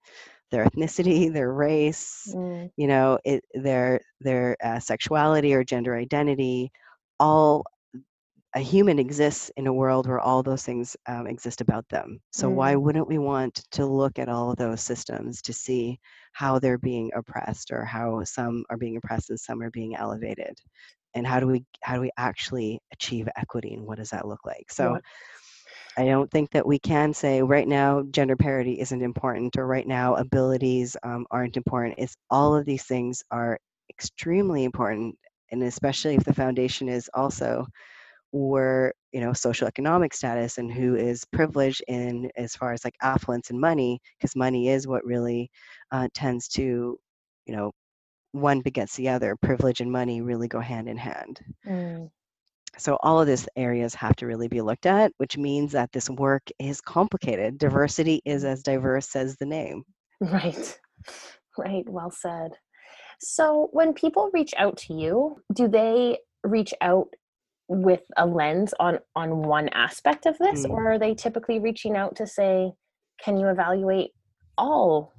their 0.51 0.65
ethnicity, 0.65 1.31
their 1.31 1.53
race, 1.53 2.31
mm. 2.35 2.69
you 2.75 2.87
know, 2.87 3.17
it, 3.23 3.43
their 3.53 4.01
their 4.19 4.57
uh, 4.63 4.79
sexuality 4.79 5.53
or 5.53 5.63
gender 5.63 5.95
identity, 5.95 6.71
all 7.19 7.63
a 8.55 8.59
human 8.59 8.99
exists 8.99 9.49
in 9.55 9.67
a 9.67 9.73
world 9.73 10.07
where 10.07 10.19
all 10.19 10.43
those 10.43 10.63
things 10.63 10.97
um, 11.07 11.25
exist 11.25 11.61
about 11.61 11.87
them. 11.89 12.19
So 12.31 12.49
mm. 12.49 12.53
why 12.53 12.75
wouldn't 12.75 13.07
we 13.07 13.17
want 13.17 13.63
to 13.71 13.85
look 13.85 14.19
at 14.19 14.27
all 14.27 14.51
of 14.51 14.57
those 14.57 14.81
systems 14.81 15.41
to 15.43 15.53
see 15.53 15.99
how 16.33 16.59
they're 16.59 16.77
being 16.77 17.11
oppressed 17.15 17.71
or 17.71 17.85
how 17.85 18.23
some 18.25 18.65
are 18.69 18.77
being 18.77 18.97
oppressed 18.97 19.29
and 19.29 19.39
some 19.39 19.61
are 19.61 19.71
being 19.71 19.95
elevated? 19.95 20.57
And 21.13 21.25
how 21.27 21.39
do 21.39 21.47
we 21.47 21.65
how 21.81 21.95
do 21.95 22.01
we 22.01 22.11
actually 22.17 22.79
achieve 22.93 23.27
equity 23.35 23.73
and 23.73 23.85
what 23.85 23.97
does 23.97 24.09
that 24.09 24.27
look 24.27 24.45
like? 24.45 24.71
So 24.71 24.95
I 24.95 24.99
I 25.97 26.05
don't 26.05 26.31
think 26.31 26.51
that 26.51 26.65
we 26.65 26.79
can 26.79 27.13
say 27.13 27.41
right 27.41 27.67
now 27.67 28.03
gender 28.11 28.37
parity 28.37 28.79
isn't 28.79 29.01
important 29.01 29.57
or 29.57 29.67
right 29.67 29.85
now 29.87 30.15
abilities 30.15 30.95
um, 31.03 31.25
aren't 31.31 31.57
important. 31.57 31.95
It's 31.97 32.15
all 32.29 32.55
of 32.55 32.65
these 32.65 32.83
things 32.83 33.23
are 33.29 33.59
extremely 33.89 34.63
important, 34.63 35.17
and 35.51 35.61
especially 35.63 36.15
if 36.15 36.23
the 36.23 36.33
foundation 36.33 36.87
is 36.87 37.09
also 37.13 37.67
where 38.31 38.93
you 39.11 39.19
know 39.21 39.33
social 39.33 39.67
economic 39.67 40.13
status 40.13 40.57
and 40.57 40.71
who 40.71 40.95
is 40.95 41.25
privileged 41.33 41.83
in 41.87 42.29
as 42.37 42.55
far 42.55 42.73
as 42.73 42.83
like 42.85 42.95
affluence 43.01 43.49
and 43.49 43.59
money 43.59 43.99
because 44.17 44.35
money 44.35 44.69
is 44.69 44.87
what 44.87 45.05
really 45.05 45.49
uh, 45.91 46.07
tends 46.13 46.47
to 46.47 46.97
you 47.45 47.55
know 47.55 47.71
one 48.33 48.61
begets 48.61 48.95
the 48.95 49.09
other. 49.09 49.35
Privilege 49.35 49.81
and 49.81 49.91
money 49.91 50.21
really 50.21 50.47
go 50.47 50.59
hand 50.61 50.87
in 50.87 50.97
hand. 50.97 51.41
Mm. 51.67 52.09
so 52.77 52.97
all 53.03 53.19
of 53.19 53.27
these 53.27 53.47
areas 53.57 53.93
have 53.95 54.15
to 54.15 54.25
really 54.25 54.47
be 54.47 54.61
looked 54.61 54.85
at 54.85 55.11
which 55.17 55.37
means 55.37 55.73
that 55.73 55.91
this 55.91 56.09
work 56.09 56.43
is 56.59 56.81
complicated. 56.81 57.57
Diversity 57.57 58.21
is 58.25 58.45
as 58.45 58.63
diverse 58.63 59.15
as 59.15 59.35
the 59.37 59.45
name. 59.45 59.83
Right. 60.21 60.79
Right. 61.57 61.83
Well 61.89 62.11
said. 62.11 62.51
So 63.19 63.69
when 63.71 63.93
people 63.93 64.29
reach 64.33 64.53
out 64.57 64.77
to 64.77 64.93
you 64.93 65.41
do 65.53 65.67
they 65.67 66.19
reach 66.43 66.73
out 66.81 67.07
with 67.71 68.03
a 68.17 68.25
lens 68.25 68.73
on 68.79 68.99
on 69.15 69.43
one 69.43 69.69
aspect 69.69 70.25
of 70.25 70.37
this 70.37 70.65
mm. 70.65 70.71
or 70.71 70.91
are 70.91 70.99
they 70.99 71.15
typically 71.15 71.57
reaching 71.57 71.95
out 71.95 72.15
to 72.17 72.27
say 72.27 72.69
can 73.23 73.37
you 73.37 73.47
evaluate 73.47 74.11
all 74.57 75.13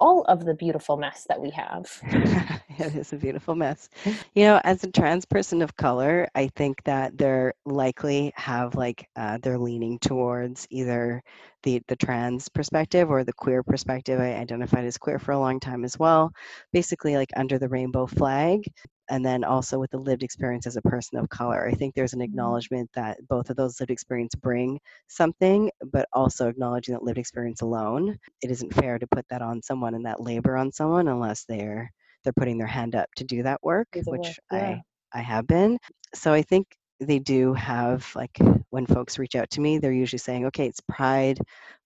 all 0.00 0.22
of 0.24 0.44
the 0.44 0.54
beautiful 0.54 0.96
mess 0.96 1.26
that 1.28 1.40
we 1.40 1.50
have. 1.50 1.86
it 2.78 2.96
is 2.96 3.12
a 3.12 3.16
beautiful 3.16 3.54
mess. 3.54 3.90
You 4.34 4.44
know, 4.44 4.60
as 4.64 4.82
a 4.82 4.90
trans 4.90 5.26
person 5.26 5.60
of 5.60 5.76
color, 5.76 6.26
I 6.34 6.48
think 6.56 6.82
that 6.84 7.16
they're 7.18 7.52
likely 7.66 8.32
have 8.34 8.74
like 8.74 9.06
uh, 9.16 9.38
they're 9.42 9.58
leaning 9.58 9.98
towards 9.98 10.66
either 10.70 11.22
the 11.62 11.82
the 11.88 11.96
trans 11.96 12.48
perspective 12.48 13.10
or 13.10 13.24
the 13.24 13.34
queer 13.34 13.62
perspective. 13.62 14.18
I 14.18 14.34
identified 14.34 14.86
as 14.86 14.96
queer 14.96 15.18
for 15.18 15.32
a 15.32 15.38
long 15.38 15.60
time 15.60 15.84
as 15.84 15.98
well. 15.98 16.32
Basically, 16.72 17.16
like 17.16 17.30
under 17.36 17.58
the 17.58 17.68
rainbow 17.68 18.06
flag, 18.06 18.64
and 19.10 19.26
then 19.26 19.44
also 19.44 19.78
with 19.78 19.90
the 19.90 19.98
lived 19.98 20.22
experience 20.22 20.66
as 20.66 20.76
a 20.76 20.82
person 20.82 21.18
of 21.18 21.28
color. 21.28 21.68
I 21.68 21.72
think 21.72 21.94
there's 21.94 22.12
an 22.12 22.20
mm-hmm. 22.20 22.24
acknowledgement 22.24 22.90
that 22.94 23.18
both 23.28 23.50
of 23.50 23.56
those 23.56 23.80
lived 23.80 23.90
experience 23.90 24.34
bring 24.34 24.80
something, 25.08 25.70
but 25.92 26.08
also 26.12 26.48
acknowledging 26.48 26.94
that 26.94 27.02
lived 27.02 27.18
experience 27.18 27.60
alone, 27.60 28.16
it 28.40 28.50
isn't 28.50 28.72
fair 28.72 28.98
to 28.98 29.06
put 29.08 29.26
that 29.28 29.42
on 29.42 29.60
someone 29.62 29.94
and 29.94 30.06
that 30.06 30.20
labor 30.20 30.56
on 30.56 30.72
someone 30.72 31.08
unless 31.08 31.44
they're 31.44 31.90
they're 32.22 32.32
putting 32.34 32.58
their 32.58 32.66
hand 32.66 32.94
up 32.94 33.08
to 33.16 33.24
do 33.24 33.42
that 33.42 33.60
work, 33.62 33.88
which 33.94 34.06
work. 34.06 34.36
Yeah. 34.52 34.78
I 35.12 35.18
I 35.18 35.22
have 35.22 35.46
been. 35.46 35.78
So 36.14 36.32
I 36.32 36.42
think 36.42 36.66
they 37.00 37.18
do 37.18 37.54
have 37.54 38.10
like 38.14 38.38
when 38.68 38.86
folks 38.86 39.18
reach 39.18 39.34
out 39.34 39.48
to 39.50 39.60
me 39.60 39.78
they're 39.78 39.90
usually 39.90 40.18
saying 40.18 40.44
okay 40.44 40.66
it's 40.66 40.82
pride 40.86 41.38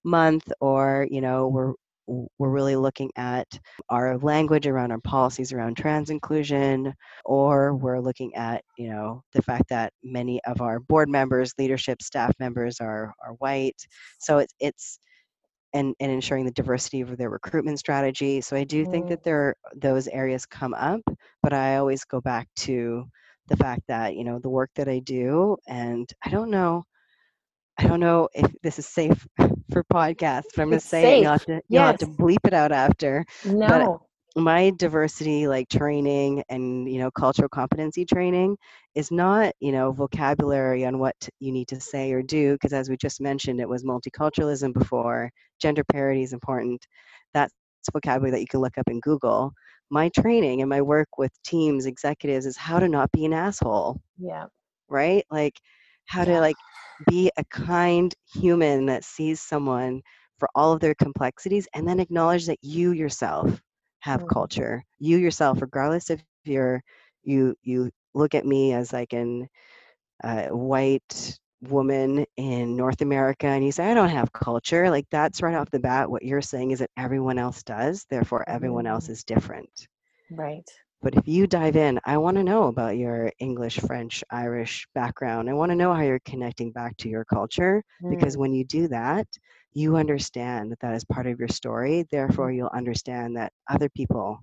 month 0.02 0.52
or 0.60 1.06
you 1.08 1.20
know 1.20 1.46
we're 1.46 1.72
we're 2.06 2.50
really 2.50 2.76
looking 2.76 3.10
at 3.16 3.46
our 3.88 4.18
language 4.18 4.66
around 4.66 4.90
our 4.92 5.00
policies 5.00 5.52
around 5.52 5.76
trans 5.76 6.10
inclusion 6.10 6.92
or 7.24 7.74
we're 7.74 8.00
looking 8.00 8.34
at 8.34 8.62
you 8.78 8.88
know 8.88 9.22
the 9.32 9.42
fact 9.42 9.64
that 9.68 9.92
many 10.02 10.42
of 10.44 10.60
our 10.60 10.80
board 10.80 11.08
members 11.08 11.54
leadership 11.58 12.02
staff 12.02 12.32
members 12.38 12.80
are 12.80 13.12
are 13.24 13.32
white. 13.38 13.80
So 14.18 14.38
it's 14.38 14.54
it's 14.60 14.98
and, 15.72 15.92
and 15.98 16.12
ensuring 16.12 16.44
the 16.44 16.52
diversity 16.52 17.00
of 17.00 17.16
their 17.16 17.30
recruitment 17.30 17.78
strategy. 17.78 18.40
So 18.40 18.56
i 18.56 18.64
do 18.64 18.84
think 18.84 19.06
mm. 19.06 19.08
that 19.10 19.24
there 19.24 19.54
those 19.74 20.08
areas 20.08 20.46
come 20.46 20.74
up 20.74 21.00
but 21.42 21.52
i 21.52 21.76
always 21.76 22.04
go 22.04 22.20
back 22.20 22.48
to 22.56 23.06
the 23.48 23.56
fact 23.56 23.82
that 23.88 24.14
you 24.14 24.24
know 24.24 24.38
the 24.38 24.48
work 24.48 24.70
that 24.76 24.88
i 24.88 24.98
do 25.00 25.56
and 25.68 26.10
i 26.24 26.30
don't 26.30 26.50
know 26.50 26.84
I 27.78 27.86
don't 27.86 28.00
know 28.00 28.28
if 28.34 28.52
this 28.62 28.78
is 28.78 28.86
safe 28.86 29.26
for 29.72 29.84
podcast, 29.92 30.44
but 30.54 30.62
I'm 30.62 30.68
going 30.68 30.80
to 30.80 30.86
say 30.86 31.22
You'll 31.22 31.32
have 31.32 31.46
to, 31.46 31.60
yes. 31.68 31.86
have 31.86 31.98
to 31.98 32.06
bleep 32.06 32.44
it 32.44 32.54
out 32.54 32.72
after. 32.72 33.24
No. 33.44 33.66
But 33.66 33.98
my 34.36 34.70
diversity 34.70 35.46
like 35.46 35.68
training 35.68 36.42
and 36.48 36.90
you 36.90 36.98
know 36.98 37.10
cultural 37.10 37.48
competency 37.48 38.04
training 38.04 38.56
is 38.96 39.12
not 39.12 39.54
you 39.60 39.70
know 39.70 39.92
vocabulary 39.92 40.84
on 40.84 40.98
what 40.98 41.14
you 41.38 41.52
need 41.52 41.68
to 41.68 41.80
say 41.80 42.12
or 42.12 42.20
do 42.20 42.54
because 42.54 42.72
as 42.72 42.90
we 42.90 42.96
just 42.96 43.20
mentioned 43.20 43.60
it 43.60 43.68
was 43.68 43.84
multiculturalism 43.84 44.72
before 44.74 45.30
gender 45.60 45.84
parity 45.84 46.22
is 46.22 46.32
important 46.32 46.84
that's 47.32 47.54
vocabulary 47.92 48.32
that 48.32 48.40
you 48.40 48.46
can 48.48 48.58
look 48.58 48.76
up 48.76 48.88
in 48.88 48.98
google 49.00 49.52
my 49.90 50.08
training 50.18 50.62
and 50.62 50.68
my 50.68 50.82
work 50.82 51.08
with 51.16 51.30
teams 51.44 51.86
executives 51.86 52.44
is 52.44 52.56
how 52.56 52.80
to 52.80 52.88
not 52.88 53.12
be 53.12 53.24
an 53.24 53.32
asshole 53.32 54.00
yeah 54.18 54.46
right 54.88 55.24
like 55.30 55.54
how 56.06 56.24
to 56.24 56.40
like 56.40 56.56
be 57.06 57.30
a 57.36 57.44
kind 57.44 58.14
human 58.32 58.86
that 58.86 59.04
sees 59.04 59.40
someone 59.40 60.02
for 60.38 60.48
all 60.54 60.72
of 60.72 60.80
their 60.80 60.94
complexities 60.94 61.68
and 61.74 61.86
then 61.86 62.00
acknowledge 62.00 62.46
that 62.46 62.58
you 62.62 62.92
yourself 62.92 63.60
have 64.00 64.20
mm-hmm. 64.20 64.28
culture 64.28 64.84
you 64.98 65.16
yourself 65.16 65.60
regardless 65.62 66.10
if 66.10 66.22
you're 66.44 66.82
you 67.22 67.54
you 67.62 67.90
look 68.14 68.34
at 68.34 68.46
me 68.46 68.72
as 68.72 68.92
like 68.92 69.12
an 69.12 69.48
uh, 70.22 70.46
white 70.48 71.38
woman 71.62 72.26
in 72.36 72.76
north 72.76 73.00
america 73.00 73.46
and 73.46 73.64
you 73.64 73.72
say 73.72 73.90
i 73.90 73.94
don't 73.94 74.10
have 74.10 74.32
culture 74.32 74.90
like 74.90 75.06
that's 75.10 75.40
right 75.40 75.54
off 75.54 75.70
the 75.70 75.78
bat 75.80 76.10
what 76.10 76.22
you're 76.22 76.42
saying 76.42 76.72
is 76.72 76.80
that 76.80 76.90
everyone 76.98 77.38
else 77.38 77.62
does 77.62 78.04
therefore 78.10 78.44
everyone 78.46 78.86
else 78.86 79.06
mm. 79.06 79.10
is 79.10 79.24
different 79.24 79.88
right 80.30 80.68
but 81.04 81.16
if 81.16 81.28
you 81.28 81.46
dive 81.46 81.76
in, 81.76 82.00
I 82.06 82.16
want 82.16 82.38
to 82.38 82.42
know 82.42 82.64
about 82.64 82.96
your 82.96 83.30
English, 83.38 83.78
French, 83.78 84.24
Irish 84.30 84.88
background. 84.94 85.50
I 85.50 85.52
want 85.52 85.70
to 85.70 85.76
know 85.76 85.92
how 85.92 86.00
you're 86.00 86.18
connecting 86.20 86.72
back 86.72 86.96
to 86.96 87.10
your 87.10 87.26
culture 87.26 87.84
mm. 88.02 88.08
because 88.08 88.38
when 88.38 88.54
you 88.54 88.64
do 88.64 88.88
that, 88.88 89.28
you 89.74 89.96
understand 89.96 90.72
that 90.72 90.80
that 90.80 90.94
is 90.94 91.04
part 91.04 91.26
of 91.26 91.38
your 91.38 91.48
story. 91.48 92.06
Therefore, 92.10 92.50
you'll 92.50 92.70
understand 92.74 93.36
that 93.36 93.52
other 93.68 93.90
people 93.90 94.40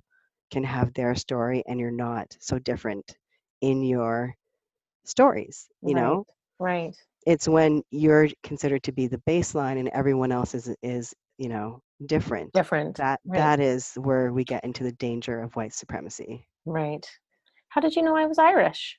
can 0.51 0.63
have 0.63 0.94
their 0.94 1.15
story 1.15 1.63
and 1.68 1.80
you're 1.80 1.89
not 1.89 2.27
so 2.39 2.60
different 2.60 3.18
in 3.62 3.82
your 3.82 4.36
stories, 5.03 5.68
you 5.82 5.96
right. 5.96 6.01
know? 6.01 6.25
Right. 6.60 6.96
It's 7.25 7.48
when 7.48 7.82
you're 7.89 8.30
considered 8.44 8.84
to 8.84 8.91
be 8.91 9.08
the 9.08 9.22
baseline 9.27 9.80
and 9.80 9.89
everyone 9.89 10.32
else 10.32 10.53
is 10.53 10.70
is, 10.84 11.12
you 11.39 11.50
know, 11.50 11.82
different. 12.06 12.53
Different. 12.53 12.98
That 12.98 13.20
right. 13.25 13.38
that 13.38 13.60
is 13.60 13.94
where 13.96 14.32
we 14.32 14.44
get 14.44 14.63
into 14.63 14.84
the 14.84 14.91
danger 14.91 15.41
of 15.41 15.56
white 15.56 15.74
supremacy. 15.74 16.46
Right. 16.65 17.06
How 17.70 17.82
did 17.82 17.96
you 17.96 18.03
know 18.03 18.15
I 18.15 18.25
was 18.25 18.38
Irish? 18.38 18.98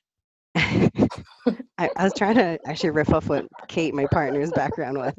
I, 0.55 1.89
I, 1.97 2.03
was 2.03 2.13
trying 2.15 2.35
to 2.35 2.59
actually 2.65 2.91
riff 2.91 3.11
off 3.11 3.27
what 3.27 3.45
Kate, 3.67 3.93
my 3.93 4.05
partner's 4.11 4.51
background 4.51 4.97
was. 4.97 5.13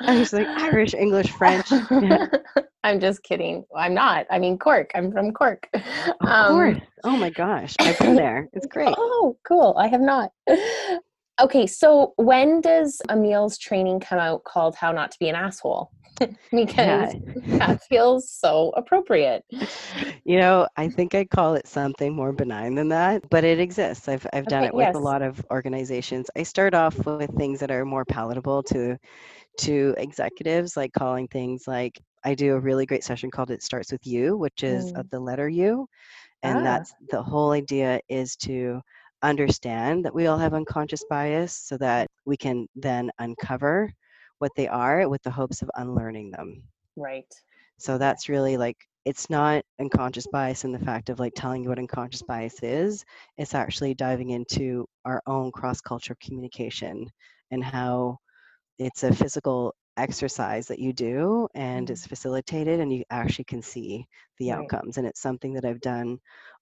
I 0.00 0.18
was 0.18 0.32
like 0.32 0.46
Irish, 0.46 0.94
English, 0.94 1.30
French. 1.30 1.70
I'm 2.84 3.00
just 3.00 3.22
kidding. 3.22 3.64
I'm 3.76 3.94
not. 3.94 4.26
I 4.30 4.38
mean 4.38 4.58
Cork. 4.58 4.90
I'm 4.94 5.12
from 5.12 5.32
Cork. 5.32 5.68
Of 5.74 5.82
um, 6.20 6.52
course. 6.52 6.80
Oh 7.04 7.16
my 7.16 7.30
gosh. 7.30 7.74
I've 7.80 7.98
been 7.98 8.16
there. 8.16 8.48
It's 8.52 8.66
great. 8.66 8.94
Oh, 8.96 9.36
cool. 9.46 9.74
I 9.78 9.88
have 9.88 10.00
not. 10.00 10.32
Okay, 11.40 11.66
so 11.66 12.12
when 12.16 12.60
does 12.60 13.00
Amil's 13.08 13.56
training 13.56 14.00
come 14.00 14.18
out 14.18 14.44
called 14.44 14.74
How 14.74 14.92
Not 14.92 15.10
to 15.12 15.18
Be 15.18 15.28
an 15.28 15.34
Asshole? 15.34 15.90
because 16.50 17.14
yeah. 17.14 17.58
that 17.58 17.82
feels 17.84 18.30
so 18.30 18.72
appropriate. 18.76 19.44
You 20.24 20.38
know, 20.38 20.68
I 20.76 20.86
think 20.86 21.16
I 21.16 21.24
call 21.24 21.54
it 21.54 21.66
something 21.66 22.14
more 22.14 22.32
benign 22.32 22.76
than 22.76 22.88
that, 22.90 23.28
but 23.30 23.42
it 23.42 23.58
exists. 23.58 24.06
I've 24.06 24.24
I've 24.32 24.46
done 24.46 24.62
it 24.62 24.72
with 24.72 24.86
yes. 24.86 24.94
a 24.94 24.98
lot 24.98 25.22
of 25.22 25.44
organizations. 25.50 26.30
I 26.36 26.44
start 26.44 26.72
off 26.72 26.94
with 27.04 27.34
things 27.36 27.58
that 27.60 27.70
are 27.72 27.84
more 27.84 28.04
palatable 28.04 28.62
to 28.64 28.96
to 29.60 29.94
executives, 29.98 30.76
like 30.76 30.92
calling 30.92 31.26
things 31.26 31.66
like 31.66 32.00
I 32.24 32.34
do 32.34 32.54
a 32.54 32.60
really 32.60 32.86
great 32.86 33.02
session 33.02 33.28
called 33.28 33.50
It 33.50 33.62
Starts 33.62 33.90
With 33.90 34.06
You, 34.06 34.36
which 34.36 34.62
is 34.62 34.92
mm. 34.92 35.00
of 35.00 35.10
the 35.10 35.18
letter 35.18 35.48
U. 35.48 35.88
And 36.44 36.58
ah. 36.58 36.62
that's 36.62 36.94
the 37.10 37.22
whole 37.22 37.50
idea 37.50 38.00
is 38.08 38.36
to 38.36 38.80
understand 39.22 40.04
that 40.04 40.14
we 40.14 40.26
all 40.26 40.38
have 40.38 40.54
unconscious 40.54 41.04
bias 41.08 41.54
so 41.54 41.76
that 41.78 42.08
we 42.24 42.36
can 42.36 42.66
then 42.74 43.10
uncover 43.18 43.92
what 44.38 44.52
they 44.56 44.68
are 44.68 45.08
with 45.08 45.22
the 45.22 45.30
hopes 45.30 45.62
of 45.62 45.70
unlearning 45.74 46.30
them. 46.30 46.62
Right. 46.96 47.32
So 47.78 47.98
that's 47.98 48.28
really 48.28 48.56
like 48.56 48.76
it's 49.04 49.30
not 49.30 49.64
unconscious 49.80 50.26
bias 50.26 50.64
in 50.64 50.72
the 50.72 50.78
fact 50.78 51.08
of 51.08 51.18
like 51.18 51.32
telling 51.34 51.62
you 51.62 51.70
what 51.70 51.78
unconscious 51.78 52.22
bias 52.22 52.62
is. 52.62 53.04
It's 53.38 53.54
actually 53.54 53.94
diving 53.94 54.30
into 54.30 54.86
our 55.04 55.22
own 55.26 55.50
cross 55.52 55.80
cultural 55.80 56.18
communication 56.22 57.10
and 57.50 57.64
how 57.64 58.18
it's 58.78 59.02
a 59.02 59.14
physical 59.14 59.74
exercise 59.96 60.66
that 60.68 60.78
you 60.78 60.92
do 60.92 61.48
and 61.54 61.86
mm-hmm. 61.86 61.92
it's 61.92 62.06
facilitated 62.06 62.80
and 62.80 62.92
you 62.92 63.04
actually 63.10 63.44
can 63.44 63.62
see 63.62 64.06
the 64.38 64.50
right. 64.50 64.58
outcomes 64.58 64.96
and 64.96 65.06
it's 65.06 65.20
something 65.20 65.54
that 65.54 65.64
I've 65.64 65.80
done 65.80 66.18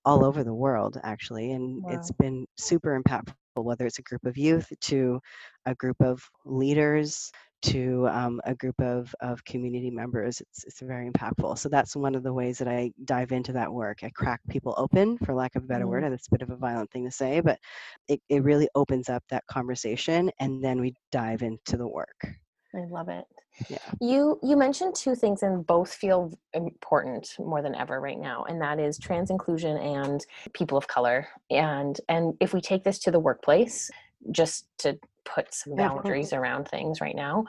all 0.08 0.24
over 0.24 0.42
the 0.42 0.54
world 0.54 0.98
actually 1.04 1.52
and 1.52 1.82
wow. 1.82 1.90
it's 1.92 2.10
been 2.12 2.46
super 2.56 3.00
impactful 3.00 3.34
whether 3.56 3.86
it's 3.86 3.98
a 3.98 4.02
group 4.02 4.24
of 4.24 4.36
youth 4.36 4.72
to 4.80 5.18
a 5.66 5.74
group 5.74 6.00
of 6.00 6.22
leaders 6.44 7.32
to 7.60 8.08
um, 8.10 8.40
a 8.44 8.54
group 8.54 8.80
of, 8.80 9.14
of 9.20 9.44
community 9.44 9.90
members, 9.90 10.40
it's, 10.40 10.64
it's 10.64 10.80
very 10.80 11.10
impactful. 11.10 11.58
So 11.58 11.68
that's 11.68 11.96
one 11.96 12.14
of 12.14 12.22
the 12.22 12.32
ways 12.32 12.58
that 12.58 12.68
I 12.68 12.92
dive 13.04 13.32
into 13.32 13.52
that 13.52 13.72
work. 13.72 13.98
I 14.02 14.10
crack 14.10 14.40
people 14.48 14.74
open, 14.76 15.18
for 15.18 15.34
lack 15.34 15.56
of 15.56 15.64
a 15.64 15.66
better 15.66 15.82
mm-hmm. 15.82 15.90
word, 15.90 16.04
and 16.04 16.14
it's 16.14 16.28
a 16.28 16.30
bit 16.30 16.42
of 16.42 16.50
a 16.50 16.56
violent 16.56 16.90
thing 16.90 17.04
to 17.04 17.10
say, 17.10 17.40
but 17.40 17.58
it, 18.06 18.20
it 18.28 18.44
really 18.44 18.68
opens 18.74 19.08
up 19.08 19.24
that 19.30 19.46
conversation 19.46 20.30
and 20.38 20.62
then 20.62 20.80
we 20.80 20.94
dive 21.10 21.42
into 21.42 21.76
the 21.76 21.88
work. 21.88 22.28
I 22.74 22.84
love 22.88 23.08
it. 23.08 23.24
Yeah. 23.68 23.78
You 24.00 24.38
you 24.42 24.56
mentioned 24.56 24.94
two 24.94 25.14
things 25.14 25.42
and 25.42 25.66
both 25.66 25.92
feel 25.92 26.32
important 26.54 27.34
more 27.38 27.62
than 27.62 27.74
ever 27.74 28.00
right 28.00 28.18
now 28.18 28.44
and 28.48 28.60
that 28.60 28.78
is 28.78 28.98
trans 28.98 29.30
inclusion 29.30 29.76
and 29.76 30.24
people 30.52 30.78
of 30.78 30.86
color. 30.86 31.28
And 31.50 32.00
and 32.08 32.34
if 32.40 32.52
we 32.54 32.60
take 32.60 32.84
this 32.84 32.98
to 33.00 33.10
the 33.10 33.20
workplace 33.20 33.90
just 34.30 34.66
to 34.78 34.98
put 35.24 35.54
some 35.54 35.76
boundaries 35.76 36.30
mm-hmm. 36.30 36.40
around 36.40 36.68
things 36.68 37.00
right 37.00 37.14
now. 37.14 37.44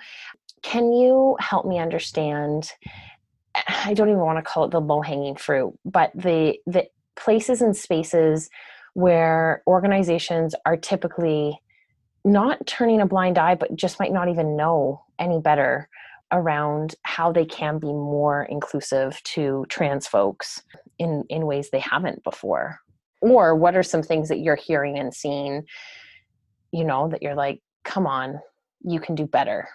Can 0.62 0.92
you 0.92 1.38
help 1.40 1.66
me 1.66 1.80
understand? 1.80 2.72
I 3.68 3.94
don't 3.94 4.10
even 4.10 4.20
want 4.20 4.38
to 4.38 4.44
call 4.44 4.66
it 4.66 4.72
the 4.72 4.82
low 4.82 5.02
hanging 5.02 5.36
fruit, 5.36 5.78
but 5.86 6.12
the 6.14 6.58
the 6.66 6.88
places 7.16 7.62
and 7.62 7.76
spaces 7.76 8.50
where 8.94 9.64
organizations 9.68 10.56
are 10.66 10.78
typically 10.78 11.60
not 12.26 12.66
turning 12.68 13.02
a 13.02 13.06
blind 13.06 13.38
eye, 13.38 13.56
but 13.56 13.76
just 13.76 14.00
might 14.00 14.12
not 14.12 14.30
even 14.30 14.56
know 14.56 15.04
any 15.18 15.40
better 15.40 15.90
around 16.32 16.96
how 17.04 17.32
they 17.32 17.46
can 17.46 17.80
be 17.80 17.88
more 17.88 18.44
inclusive 18.44 19.22
to 19.24 19.66
trans 19.70 20.08
folks 20.08 20.62
in 21.00 21.24
in 21.30 21.48
ways 21.48 21.70
they 21.72 21.80
haven't 21.80 22.24
before 22.24 22.80
or 23.22 23.56
what 23.56 23.76
are 23.76 23.82
some 23.82 24.04
things 24.04 24.30
that 24.30 24.38
you're 24.38 24.56
hearing 24.56 25.00
and 25.00 25.12
seeing 25.12 25.64
you 26.72 26.84
know 26.84 27.08
that 27.08 27.24
you're 27.24 27.34
like 27.34 27.64
come 27.84 28.06
on, 28.06 28.40
you 28.82 29.00
can 29.00 29.16
do 29.16 29.26
better 29.26 29.68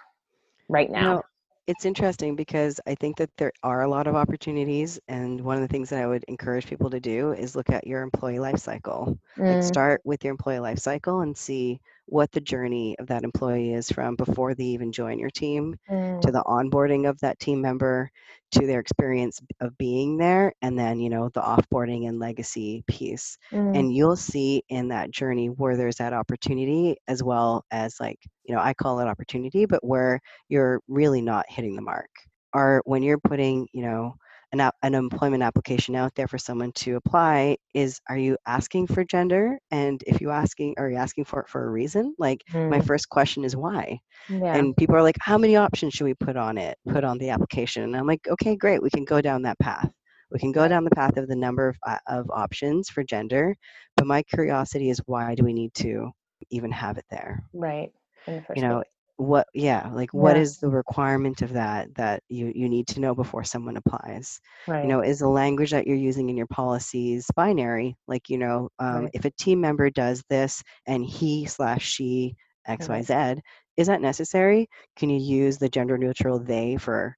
right 0.69 0.89
now. 0.89 1.15
Know, 1.15 1.23
it's 1.67 1.85
interesting 1.85 2.35
because 2.35 2.79
I 2.87 2.95
think 2.95 3.17
that 3.17 3.29
there 3.37 3.51
are 3.63 3.81
a 3.81 3.89
lot 3.89 4.07
of 4.07 4.15
opportunities, 4.15 4.99
and 5.07 5.41
one 5.41 5.55
of 5.55 5.61
the 5.61 5.67
things 5.67 5.89
that 5.89 6.01
I 6.01 6.07
would 6.07 6.23
encourage 6.27 6.67
people 6.67 6.89
to 6.89 6.99
do 6.99 7.33
is 7.33 7.55
look 7.55 7.69
at 7.69 7.85
your 7.85 8.01
employee 8.01 8.39
life 8.39 8.59
cycle. 8.59 9.17
Mm. 9.37 9.55
Like 9.55 9.63
start 9.63 10.01
with 10.05 10.23
your 10.23 10.31
employee 10.31 10.59
life 10.59 10.79
cycle 10.79 11.21
and 11.21 11.35
see 11.35 11.81
what 12.07 12.31
the 12.31 12.41
journey 12.41 12.95
of 12.99 13.07
that 13.07 13.23
employee 13.23 13.73
is 13.73 13.89
from 13.89 14.15
before 14.15 14.53
they 14.53 14.63
even 14.63 14.91
join 14.91 15.17
your 15.17 15.29
team 15.29 15.75
mm. 15.89 16.21
to 16.21 16.31
the 16.31 16.43
onboarding 16.43 17.09
of 17.09 17.19
that 17.19 17.39
team 17.39 17.61
member 17.61 18.09
to 18.51 18.67
their 18.67 18.79
experience 18.79 19.41
of 19.59 19.77
being 19.77 20.17
there 20.17 20.53
and 20.61 20.77
then 20.77 20.99
you 20.99 21.09
know 21.09 21.29
the 21.33 21.41
offboarding 21.41 22.07
and 22.07 22.19
legacy 22.19 22.83
piece 22.87 23.37
mm. 23.51 23.77
and 23.77 23.93
you'll 23.93 24.15
see 24.15 24.63
in 24.69 24.87
that 24.87 25.11
journey 25.11 25.47
where 25.47 25.75
there's 25.75 25.97
that 25.97 26.13
opportunity 26.13 26.95
as 27.07 27.23
well 27.23 27.65
as 27.71 27.95
like 27.99 28.19
you 28.43 28.53
know 28.53 28.61
i 28.61 28.73
call 28.73 28.99
it 28.99 29.07
opportunity 29.07 29.65
but 29.65 29.83
where 29.83 30.19
you're 30.47 30.79
really 30.87 31.21
not 31.21 31.45
hitting 31.49 31.75
the 31.75 31.81
mark 31.81 32.09
or 32.53 32.81
when 32.85 33.01
you're 33.01 33.19
putting 33.19 33.67
you 33.73 33.81
know 33.81 34.15
an, 34.59 34.71
an 34.81 34.95
employment 34.95 35.43
application 35.43 35.95
out 35.95 36.13
there 36.15 36.27
for 36.27 36.37
someone 36.37 36.71
to 36.73 36.95
apply 36.95 37.57
is 37.73 37.99
are 38.09 38.17
you 38.17 38.37
asking 38.45 38.87
for 38.87 39.03
gender? 39.03 39.57
And 39.71 40.03
if 40.07 40.21
you 40.21 40.31
asking 40.31 40.75
are 40.77 40.89
you 40.89 40.97
asking 40.97 41.25
for 41.25 41.41
it 41.41 41.49
for 41.49 41.65
a 41.65 41.69
reason? 41.69 42.15
Like 42.17 42.43
mm. 42.51 42.69
my 42.69 42.81
first 42.81 43.09
question 43.09 43.43
is 43.43 43.55
why? 43.55 43.99
Yeah. 44.29 44.55
and 44.55 44.75
people 44.75 44.95
are 44.95 45.03
like 45.03 45.17
how 45.19 45.37
many 45.37 45.55
options 45.55 45.93
should 45.93 46.05
we 46.05 46.13
put 46.15 46.35
on 46.35 46.57
it 46.57 46.77
put 46.87 47.03
on 47.03 47.17
the 47.17 47.29
application? 47.29 47.83
And 47.83 47.95
i'm 47.95 48.07
like 48.07 48.27
okay 48.27 48.55
great 48.55 48.81
we 48.81 48.89
can 48.89 49.05
go 49.05 49.21
down 49.21 49.43
that 49.43 49.59
path. 49.59 49.91
We 50.31 50.39
can 50.39 50.51
go 50.51 50.67
down 50.67 50.83
the 50.83 50.89
path 50.89 51.17
of 51.17 51.27
the 51.27 51.35
number 51.35 51.69
of, 51.69 51.77
uh, 51.85 51.99
of 52.07 52.29
options 52.31 52.89
for 52.89 53.03
gender 53.03 53.55
but 53.95 54.07
my 54.07 54.23
curiosity 54.23 54.89
is 54.89 54.99
why 55.05 55.35
do 55.35 55.43
we 55.43 55.53
need 55.53 55.73
to 55.75 56.11
even 56.49 56.71
have 56.71 56.97
it 56.97 57.05
there? 57.09 57.43
Right 57.53 57.91
you 58.27 58.61
know 58.61 58.83
what 59.17 59.47
yeah 59.53 59.89
like 59.93 60.09
yeah. 60.13 60.19
what 60.19 60.37
is 60.37 60.57
the 60.57 60.67
requirement 60.67 61.41
of 61.41 61.53
that 61.53 61.93
that 61.95 62.21
you 62.27 62.51
you 62.53 62.67
need 62.67 62.85
to 62.87 62.99
know 62.99 63.15
before 63.15 63.43
someone 63.43 63.77
applies? 63.77 64.39
Right. 64.67 64.83
you 64.83 64.89
know 64.89 65.01
is 65.01 65.19
the 65.19 65.29
language 65.29 65.71
that 65.71 65.87
you're 65.87 65.95
using 65.95 66.29
in 66.29 66.37
your 66.37 66.47
policies 66.47 67.27
binary? 67.35 67.95
Like 68.07 68.29
you 68.29 68.37
know 68.37 68.69
um, 68.79 69.03
right. 69.03 69.11
if 69.13 69.25
a 69.25 69.31
team 69.31 69.61
member 69.61 69.89
does 69.89 70.23
this 70.29 70.61
and 70.85 71.05
he 71.05 71.45
slash 71.45 71.85
she 71.85 72.35
xyz 72.67 72.89
right. 72.89 73.41
is 73.77 73.87
that 73.87 74.01
necessary? 74.01 74.67
Can 74.97 75.09
you 75.09 75.19
use 75.19 75.57
the 75.57 75.69
gender 75.69 75.97
neutral 75.97 76.39
they 76.39 76.77
for 76.77 77.15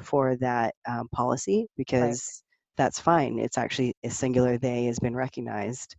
for 0.00 0.36
that 0.36 0.74
um, 0.88 1.08
policy? 1.12 1.66
Because 1.76 2.42
that's 2.76 3.00
fine. 3.00 3.38
It's 3.38 3.58
actually 3.58 3.94
a 4.04 4.10
singular 4.10 4.56
they 4.56 4.84
has 4.84 4.98
been 4.98 5.16
recognized. 5.16 5.96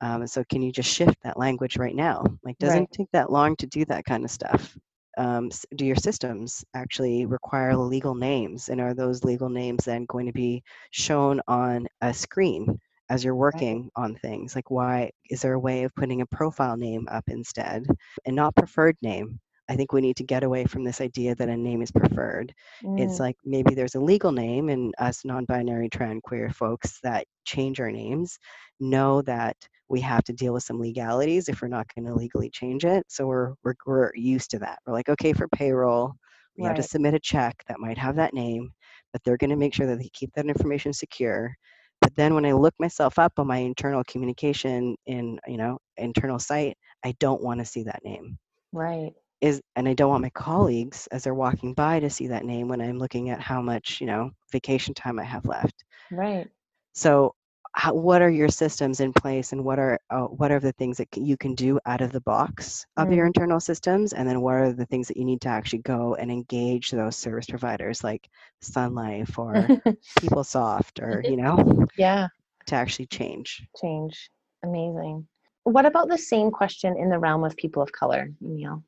Um, 0.00 0.26
so 0.26 0.44
can 0.50 0.62
you 0.62 0.72
just 0.72 0.90
shift 0.90 1.16
that 1.22 1.38
language 1.38 1.76
right 1.76 1.94
now? 1.94 2.24
Like 2.42 2.58
doesn't 2.58 2.90
take 2.90 3.08
that 3.12 3.30
long 3.30 3.54
to 3.56 3.66
do 3.66 3.84
that 3.86 4.04
kind 4.04 4.24
of 4.24 4.30
stuff 4.30 4.76
um, 5.16 5.50
do 5.76 5.84
your 5.84 5.96
systems 5.96 6.64
actually 6.74 7.26
require 7.26 7.76
legal 7.76 8.14
names 8.14 8.68
and 8.68 8.80
are 8.80 8.94
those 8.94 9.24
legal 9.24 9.48
names 9.48 9.84
then 9.84 10.04
going 10.06 10.26
to 10.26 10.32
be 10.32 10.62
shown 10.90 11.40
on 11.46 11.86
a 12.00 12.12
screen 12.12 12.78
as 13.10 13.22
you're 13.22 13.34
working 13.34 13.82
right. 13.82 14.04
on 14.04 14.14
things 14.16 14.54
like 14.54 14.70
why 14.70 15.10
is 15.30 15.42
there 15.42 15.52
a 15.52 15.58
way 15.58 15.84
of 15.84 15.94
putting 15.94 16.20
a 16.20 16.26
profile 16.26 16.76
name 16.76 17.06
up 17.10 17.24
instead 17.28 17.84
and 18.24 18.34
not 18.34 18.56
preferred 18.56 18.96
name 19.02 19.38
I 19.68 19.76
think 19.76 19.92
we 19.92 20.00
need 20.00 20.16
to 20.16 20.24
get 20.24 20.44
away 20.44 20.64
from 20.66 20.84
this 20.84 21.00
idea 21.00 21.34
that 21.34 21.48
a 21.48 21.56
name 21.56 21.80
is 21.80 21.90
preferred. 21.90 22.52
Mm. 22.82 23.00
It's 23.00 23.18
like 23.18 23.36
maybe 23.44 23.74
there's 23.74 23.94
a 23.94 24.00
legal 24.00 24.32
name, 24.32 24.68
and 24.68 24.94
us 24.98 25.24
non 25.24 25.44
binary 25.46 25.88
trans 25.88 26.20
queer 26.22 26.50
folks 26.50 27.00
that 27.02 27.26
change 27.44 27.80
our 27.80 27.90
names 27.90 28.38
know 28.80 29.22
that 29.22 29.56
we 29.88 30.00
have 30.00 30.24
to 30.24 30.32
deal 30.32 30.52
with 30.52 30.62
some 30.62 30.80
legalities 30.80 31.48
if 31.48 31.60
we're 31.60 31.68
not 31.68 31.86
going 31.94 32.06
to 32.06 32.14
legally 32.14 32.50
change 32.50 32.84
it. 32.84 33.04
So 33.08 33.26
we're, 33.26 33.54
we're, 33.62 33.74
we're 33.86 34.10
used 34.14 34.50
to 34.50 34.58
that. 34.60 34.78
We're 34.86 34.94
like, 34.94 35.08
okay, 35.08 35.32
for 35.32 35.48
payroll, 35.48 36.14
we 36.56 36.64
right. 36.64 36.68
have 36.68 36.76
to 36.76 36.88
submit 36.88 37.14
a 37.14 37.20
check 37.20 37.62
that 37.68 37.80
might 37.80 37.98
have 37.98 38.16
that 38.16 38.34
name, 38.34 38.72
but 39.12 39.22
they're 39.24 39.36
going 39.36 39.50
to 39.50 39.56
make 39.56 39.74
sure 39.74 39.86
that 39.86 39.98
they 39.98 40.10
keep 40.12 40.32
that 40.34 40.46
information 40.46 40.92
secure. 40.92 41.54
But 42.00 42.14
then 42.16 42.34
when 42.34 42.44
I 42.44 42.52
look 42.52 42.74
myself 42.78 43.18
up 43.18 43.32
on 43.38 43.46
my 43.46 43.58
internal 43.58 44.04
communication 44.04 44.96
in, 45.06 45.38
you 45.46 45.56
know, 45.56 45.78
internal 45.96 46.38
site, 46.38 46.76
I 47.04 47.14
don't 47.18 47.42
want 47.42 47.60
to 47.60 47.66
see 47.66 47.82
that 47.84 48.04
name. 48.04 48.38
Right. 48.72 49.12
Is 49.40 49.60
and 49.76 49.88
I 49.88 49.94
don't 49.94 50.10
want 50.10 50.22
my 50.22 50.30
colleagues 50.30 51.06
as 51.12 51.24
they're 51.24 51.34
walking 51.34 51.74
by 51.74 52.00
to 52.00 52.08
see 52.08 52.28
that 52.28 52.44
name 52.44 52.68
when 52.68 52.80
I'm 52.80 52.98
looking 52.98 53.30
at 53.30 53.40
how 53.40 53.60
much, 53.60 54.00
you 54.00 54.06
know, 54.06 54.30
vacation 54.52 54.94
time 54.94 55.18
I 55.18 55.24
have 55.24 55.44
left. 55.44 55.84
Right. 56.10 56.48
So 56.94 57.34
how, 57.74 57.92
what 57.92 58.22
are 58.22 58.30
your 58.30 58.48
systems 58.48 59.00
in 59.00 59.12
place 59.12 59.52
and 59.52 59.64
what 59.64 59.80
are 59.80 59.98
uh, 60.10 60.22
what 60.22 60.52
are 60.52 60.60
the 60.60 60.72
things 60.72 60.96
that 60.96 61.08
you 61.16 61.36
can 61.36 61.54
do 61.56 61.80
out 61.86 62.00
of 62.00 62.12
the 62.12 62.20
box 62.20 62.86
of 62.96 63.08
mm. 63.08 63.16
your 63.16 63.26
internal 63.26 63.58
systems? 63.58 64.12
And 64.12 64.28
then 64.28 64.40
what 64.40 64.54
are 64.54 64.72
the 64.72 64.86
things 64.86 65.08
that 65.08 65.16
you 65.16 65.24
need 65.24 65.40
to 65.42 65.48
actually 65.48 65.80
go 65.80 66.14
and 66.14 66.30
engage 66.30 66.92
those 66.92 67.16
service 67.16 67.46
providers 67.46 68.04
like 68.04 68.28
sun 68.60 68.94
life 68.94 69.38
or 69.38 69.54
peoplesoft 70.20 71.02
or 71.02 71.22
you 71.28 71.36
know 71.36 71.86
yeah. 71.98 72.28
to 72.66 72.76
actually 72.76 73.06
change? 73.06 73.66
Change. 73.80 74.30
Amazing. 74.62 75.26
What 75.64 75.84
about 75.84 76.08
the 76.08 76.18
same 76.18 76.52
question 76.52 76.96
in 76.96 77.08
the 77.08 77.18
realm 77.18 77.42
of 77.42 77.56
people 77.56 77.82
of 77.82 77.90
color 77.90 78.30
neil? 78.40 78.84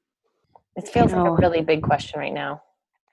It 0.77 0.87
feels 0.87 1.11
you 1.11 1.17
know, 1.17 1.25
like 1.25 1.39
a 1.39 1.43
really 1.43 1.63
big 1.63 1.83
question 1.83 2.21
right 2.21 2.33
now 2.33 2.63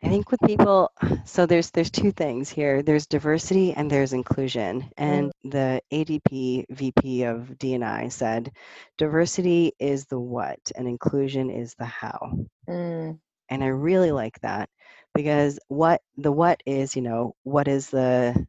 I 0.04 0.10
think 0.10 0.32
with 0.32 0.42
people, 0.42 0.92
so 1.26 1.46
there's 1.46 1.72
there's 1.72 1.90
two 1.90 2.12
things 2.12 2.50
here. 2.50 2.84
There's 2.84 3.08
diversity 3.08 3.74
and 3.74 3.90
there's 3.90 4.12
inclusion. 4.12 4.90
And 4.98 5.32
mm. 5.46 5.52
the 5.52 5.82
ADP 5.94 6.66
VP 6.70 7.24
of 7.24 7.56
DNI 7.58 8.12
said, 8.12 8.52
diversity 8.98 9.72
is 9.80 10.06
the 10.06 10.20
what, 10.20 10.60
and 10.76 10.88
inclusion 10.88 11.50
is 11.50 11.74
the 11.76 11.86
how. 11.86 12.34
Mm. 12.68 13.20
And 13.50 13.64
I 13.64 13.68
really 13.68 14.12
like 14.12 14.40
that 14.42 14.70
because 15.14 15.58
what 15.70 16.02
the 16.18 16.32
what 16.32 16.62
is, 16.66 16.96
you 16.98 17.02
know, 17.02 17.36
what 17.44 17.70
is 17.70 17.90
the 17.90 18.46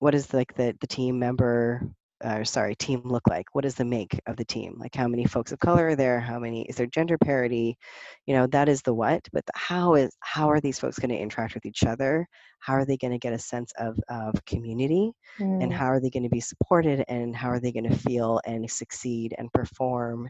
what 0.00 0.14
is 0.14 0.34
like 0.34 0.54
the 0.54 0.76
the 0.80 0.86
team 0.86 1.18
member 1.18 1.88
uh, 2.24 2.42
sorry, 2.42 2.74
team 2.74 3.02
look 3.04 3.28
like? 3.28 3.46
What 3.52 3.64
is 3.64 3.74
the 3.74 3.84
make 3.84 4.18
of 4.26 4.36
the 4.36 4.44
team? 4.44 4.76
Like 4.78 4.94
how 4.94 5.06
many 5.06 5.24
folks 5.26 5.52
of 5.52 5.58
color 5.58 5.88
are 5.88 5.96
there? 5.96 6.20
How 6.20 6.38
many 6.38 6.62
is 6.62 6.76
there 6.76 6.86
gender 6.86 7.18
parity? 7.18 7.76
You 8.26 8.34
know, 8.34 8.46
that 8.48 8.68
is 8.68 8.82
the 8.82 8.94
what, 8.94 9.28
but 9.32 9.44
the 9.46 9.52
how 9.54 9.94
is 9.94 10.16
how 10.20 10.50
are 10.50 10.60
these 10.60 10.78
folks 10.78 10.98
going 10.98 11.10
to 11.10 11.18
interact 11.18 11.54
with 11.54 11.66
each 11.66 11.84
other? 11.84 12.26
How 12.60 12.74
are 12.74 12.86
they 12.86 12.96
going 12.96 13.12
to 13.12 13.18
get 13.18 13.34
a 13.34 13.38
sense 13.38 13.72
of, 13.78 13.98
of 14.08 14.42
community? 14.46 15.12
Mm. 15.38 15.64
And 15.64 15.72
how 15.72 15.86
are 15.86 16.00
they 16.00 16.10
going 16.10 16.22
to 16.22 16.30
be 16.30 16.40
supported? 16.40 17.04
And 17.08 17.36
how 17.36 17.50
are 17.50 17.60
they 17.60 17.72
going 17.72 17.90
to 17.90 17.96
feel 17.96 18.40
and 18.46 18.70
succeed 18.70 19.34
and 19.36 19.52
perform 19.52 20.28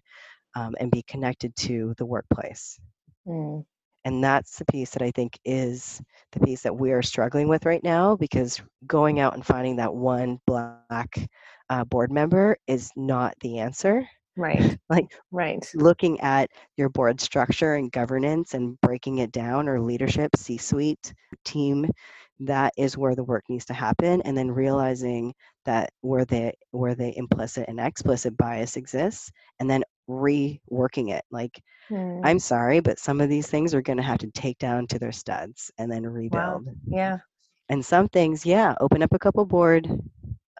um, 0.57 0.74
and 0.80 0.90
be 0.90 1.04
connected 1.07 1.54
to 1.57 1.94
the 1.96 2.07
workplace? 2.07 2.78
Mm. 3.26 3.64
And 4.04 4.22
that's 4.22 4.59
the 4.59 4.66
piece 4.66 4.90
that 4.90 5.02
I 5.02 5.11
think 5.12 5.38
is 5.44 6.02
the 6.33 6.40
piece 6.40 6.62
that 6.62 6.76
we 6.76 6.92
are 6.92 7.02
struggling 7.02 7.48
with 7.48 7.64
right 7.64 7.83
now 7.83 8.16
because 8.16 8.61
going 8.87 9.18
out 9.18 9.35
and 9.35 9.44
finding 9.44 9.76
that 9.76 9.94
one 9.94 10.38
black 10.46 11.26
uh, 11.70 11.85
board 11.85 12.12
member 12.12 12.57
is 12.66 12.90
not 12.96 13.35
the 13.40 13.59
answer. 13.59 14.09
Right. 14.37 14.79
like 14.90 15.07
right. 15.31 15.64
Looking 15.74 16.20
at 16.20 16.50
your 16.77 16.88
board 16.88 17.20
structure 17.20 17.74
and 17.74 17.92
governance 17.92 18.55
and 18.55 18.81
breaking 18.81 19.18
it 19.18 19.33
down 19.33 19.68
or 19.68 19.81
leadership, 19.81 20.31
C-suite, 20.37 21.14
team, 21.44 21.88
that 22.40 22.72
is 22.77 22.98
where 22.98 23.14
the 23.14 23.24
work 23.24 23.44
needs 23.48 23.64
to 23.66 23.74
happen 23.74 24.20
and 24.22 24.37
then 24.37 24.50
realizing 24.50 25.33
that 25.64 25.90
where 26.00 26.24
the 26.24 26.53
where 26.72 26.94
the 26.94 27.16
implicit 27.16 27.68
and 27.68 27.79
explicit 27.79 28.37
bias 28.37 28.77
exists 28.77 29.31
and 29.61 29.70
then 29.70 29.85
reworking 30.09 31.12
it. 31.12 31.24
Like, 31.31 31.61
Hmm. 31.88 32.20
I'm 32.24 32.38
sorry, 32.38 32.81
but 32.81 32.98
some 32.98 33.20
of 33.20 33.29
these 33.29 33.46
things 33.48 33.74
are 33.74 33.83
going 33.83 33.98
to 33.98 34.03
have 34.03 34.18
to 34.18 34.31
take 34.31 34.59
down 34.59 34.87
to 34.88 34.98
their 34.98 35.12
studs 35.12 35.70
and 35.79 35.90
then 35.90 36.07
rebuild. 36.07 36.68
Yeah. 36.87 37.18
And 37.68 37.85
some 37.85 38.09
things, 38.09 38.46
yeah, 38.46 38.74
open 38.81 39.03
up 39.03 39.12
a 39.12 39.18
couple 39.18 39.44
board, 39.44 39.88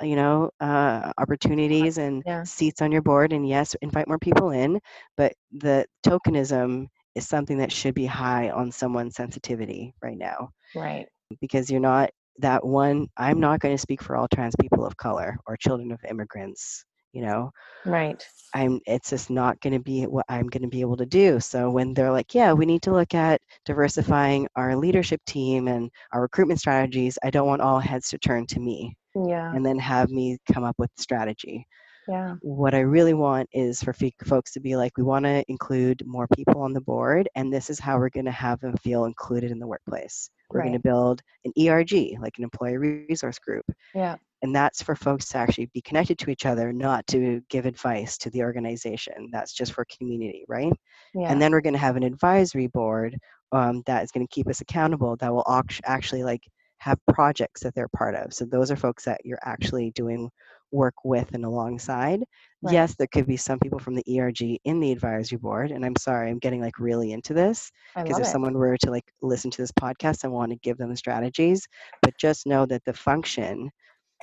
you 0.03 0.17
know, 0.17 0.51
uh, 0.61 1.13
opportunities 1.19 1.99
and 1.99 2.25
Yeah. 2.25 2.45
seats 2.45 2.83
on 2.83 2.93
your 2.93 3.03
board. 3.03 3.33
And 3.33 3.47
yes, 3.49 3.75
invite 3.83 4.09
more 4.09 4.19
people 4.19 4.51
in. 4.51 4.81
But 5.17 5.33
the 5.53 5.87
tokenism 6.07 6.87
is 7.15 7.29
something 7.29 7.59
that 7.59 7.73
should 7.73 7.95
be 7.95 8.07
high 8.07 8.51
on 8.51 8.71
someone's 8.73 9.17
sensitivity 9.17 9.95
right 10.03 10.19
now 10.19 10.51
Right. 10.75 11.09
because 11.41 11.71
you're 11.71 11.81
not 11.81 12.11
that 12.39 12.65
one. 12.65 13.09
I'm 13.17 13.41
not 13.41 13.61
going 13.61 13.75
to 13.75 13.81
speak 13.81 14.03
for 14.03 14.17
all 14.17 14.29
trans 14.29 14.55
people 14.61 14.85
of 14.85 14.97
color 14.97 15.37
or 15.47 15.57
children 15.57 15.93
of 15.93 16.01
immigrants. 16.09 16.85
You 17.13 17.23
know, 17.23 17.51
Right. 17.85 18.25
I'm 18.55 18.81
it's 18.87 19.11
just 19.11 19.31
not 19.31 19.61
going 19.61 19.73
to 19.75 19.81
be 19.81 20.05
what 20.05 20.25
I'm 20.29 20.47
going 20.49 20.63
to 20.63 20.69
be 20.69 20.81
able 20.81 20.97
to 20.99 21.07
do. 21.07 21.41
So 21.41 21.71
when 21.71 21.93
they're 21.95 22.11
like, 22.13 22.35
yeah, 22.35 22.53
we 22.53 22.67
need 22.67 22.83
to 22.83 22.93
look 22.93 23.15
at 23.15 23.41
diversifying 23.67 24.47
our 24.57 24.77
leadership 24.77 25.21
team 25.27 25.69
and 25.69 25.91
our 26.13 26.23
recruitment 26.23 26.61
strategies, 26.61 27.19
I 27.23 27.31
don't 27.31 27.47
want 27.49 27.63
all 27.63 27.81
heads 27.81 28.09
to 28.11 28.19
turn 28.19 28.47
to 28.49 28.61
me 28.61 28.95
Yeah. 29.15 29.53
and 29.55 29.65
then 29.65 29.79
have 29.79 30.11
me 30.11 30.39
come 30.53 30.65
up 30.65 30.77
with 30.79 30.91
strategy. 30.97 31.67
Yeah. 32.07 32.35
What 32.43 32.75
I 32.75 32.81
really 32.81 33.15
want 33.15 33.49
is 33.53 33.83
for 33.83 33.95
fe- 33.95 34.13
folks 34.25 34.53
to 34.53 34.61
be 34.61 34.77
like, 34.77 34.93
we 34.99 35.03
want 35.05 35.25
to 35.25 35.43
include 35.49 36.03
more 36.05 36.27
people 36.37 36.61
on 36.61 36.75
the 36.75 36.81
board, 36.83 37.29
and 37.35 37.51
this 37.53 37.71
is 37.71 37.81
how 37.81 37.97
we're 37.99 38.11
going 38.11 38.27
to 38.27 38.31
have 38.31 38.61
them 38.61 38.77
feel 38.77 39.07
included 39.07 39.51
in 39.51 39.59
the 39.59 39.67
workplace. 39.67 40.29
We're 40.51 40.61
going 40.61 40.75
to 40.75 40.79
build 40.79 41.23
an 41.47 41.53
ERG, 41.59 41.93
like 42.21 42.37
an 42.37 42.45
employee 42.45 42.77
resource 42.77 43.39
group, 43.39 43.65
Yeah. 43.95 44.17
and 44.43 44.55
that's 44.55 44.83
for 44.83 44.95
folks 44.95 45.29
to 45.31 45.39
actually 45.39 45.71
be 45.73 45.81
connected 45.81 46.19
to 46.19 46.31
each 46.31 46.45
other, 46.45 46.73
not 46.73 47.07
to 47.09 47.41
give 47.49 47.65
advice 47.65 48.19
to 48.19 48.31
the 48.31 48.43
organization. 48.43 49.31
That's 49.33 49.55
just 49.55 49.73
for 49.73 49.87
community, 49.97 50.45
right? 50.47 50.73
Yeah. 51.15 51.33
And 51.33 51.41
then 51.41 51.53
we're 51.53 51.63
going 51.63 51.73
to 51.73 51.79
have 51.79 51.97
an 51.97 52.03
advisory 52.05 52.67
board 52.67 53.17
um, 53.53 53.83
that 53.87 54.05
is 54.05 54.13
going 54.13 54.27
to 54.27 54.35
keep 54.35 54.47
us 54.49 54.61
accountable. 54.61 55.17
That 55.17 55.33
will 55.33 55.47
act- 55.51 55.81
actually 55.87 56.23
like 56.23 56.43
have 56.85 57.01
projects 57.13 57.63
that 57.63 57.75
they're 57.75 57.89
part 57.89 58.15
of. 58.17 58.35
So 58.35 58.47
those 58.47 58.71
are 58.73 58.77
folks 58.77 59.05
that 59.07 59.25
you're 59.25 59.41
actually 59.45 59.93
doing 59.93 60.31
work 60.73 60.95
with 61.05 61.35
and 61.35 61.45
alongside. 61.45 62.25
Right. 62.63 62.81
Yes, 62.81 62.97
there 62.97 63.09
could 63.13 63.27
be 63.27 63.37
some 63.37 63.59
people 63.61 63.79
from 63.81 63.95
the 63.95 64.05
ERG 64.07 64.61
in 64.65 64.81
the 64.81 64.93
advisory 64.93 65.39
board, 65.39 65.73
and 65.73 65.85
I'm 65.85 65.97
sorry, 65.97 66.31
I'm 66.31 66.39
getting 66.39 66.61
like 66.63 66.79
really 66.79 67.13
into 67.13 67.35
this 67.35 67.71
because 68.05 68.19
if 68.19 68.27
it. 68.29 68.39
someone 68.39 68.55
were 68.55 68.77
to 68.79 68.91
like 68.91 69.13
listen 69.23 69.51
to 69.53 69.63
this 69.63 69.73
podcast, 69.73 70.25
I 70.25 70.29
want 70.29 70.53
to 70.53 70.59
give 70.59 70.79
them 70.79 70.91
the 70.91 70.97
strategies, 70.97 71.67
but 72.03 72.17
just 72.19 72.47
know 72.47 72.67
that 72.67 72.85
the 72.85 72.95
function, 72.95 73.71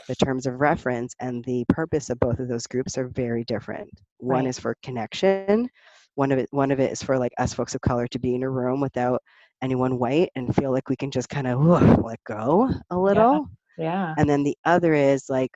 the 0.07 0.15
terms 0.15 0.45
of 0.45 0.59
reference, 0.59 1.15
and 1.19 1.43
the 1.45 1.65
purpose 1.69 2.09
of 2.09 2.19
both 2.19 2.39
of 2.39 2.47
those 2.49 2.67
groups 2.67 2.97
are 2.97 3.07
very 3.07 3.43
different. 3.45 3.89
One 4.19 4.45
Right. 4.45 4.47
is 4.47 4.59
for 4.59 4.75
connection. 4.83 5.51
One 5.97 6.31
of 6.31 6.39
it, 6.39 6.47
one 6.51 6.71
of 6.71 6.79
it 6.79 6.91
is 6.91 7.01
for 7.03 7.17
like 7.17 7.33
us 7.37 7.39
folks 7.39 7.63
of 7.63 7.69
color 7.69 8.07
to 8.07 8.09
be 8.19 8.33
in 8.35 8.43
a 8.43 8.49
room 8.49 8.79
without 8.81 9.21
anyone 9.61 9.99
white 9.99 10.29
and 10.35 10.55
feel 10.55 10.71
like 10.71 10.89
we 10.89 10.95
can 10.95 11.11
just 11.11 11.29
kind 11.29 11.47
of 11.47 11.59
let 12.03 12.19
go 12.25 12.69
a 12.89 12.97
little. 12.97 13.47
Yeah. 13.77 14.13
And 14.17 14.29
then 14.29 14.43
the 14.43 14.57
other 14.65 14.93
is 14.93 15.25
like 15.29 15.51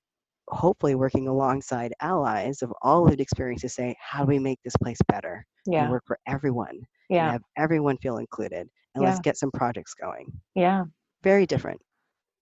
hopefully 0.48 0.96
working 0.96 1.28
alongside 1.28 1.94
allies 2.02 2.62
of 2.62 2.72
all 2.82 3.04
lived 3.04 3.20
experience 3.20 3.62
to 3.62 3.70
say, 3.70 3.96
how 4.00 4.22
do 4.24 4.28
we 4.28 4.39
make 4.39 4.60
this 4.63 4.76
place 4.78 5.00
better 5.08 5.46
Yeah. 5.65 5.80
and 5.82 5.88
Yeah. 5.88 5.91
work 5.91 6.04
for 6.06 6.20
everyone 6.28 6.70
and 6.76 6.86
Yeah. 7.10 7.32
have 7.34 7.41
everyone 7.58 7.98
feel 7.98 8.18
included? 8.18 8.68
And 8.94 9.04
Yeah. 9.04 9.10
let's 9.10 9.20
get 9.20 9.38
some 9.38 9.52
projects 9.52 9.94
going. 9.94 10.32
Yeah. 10.54 10.86
Very 11.24 11.46
different. 11.46 11.82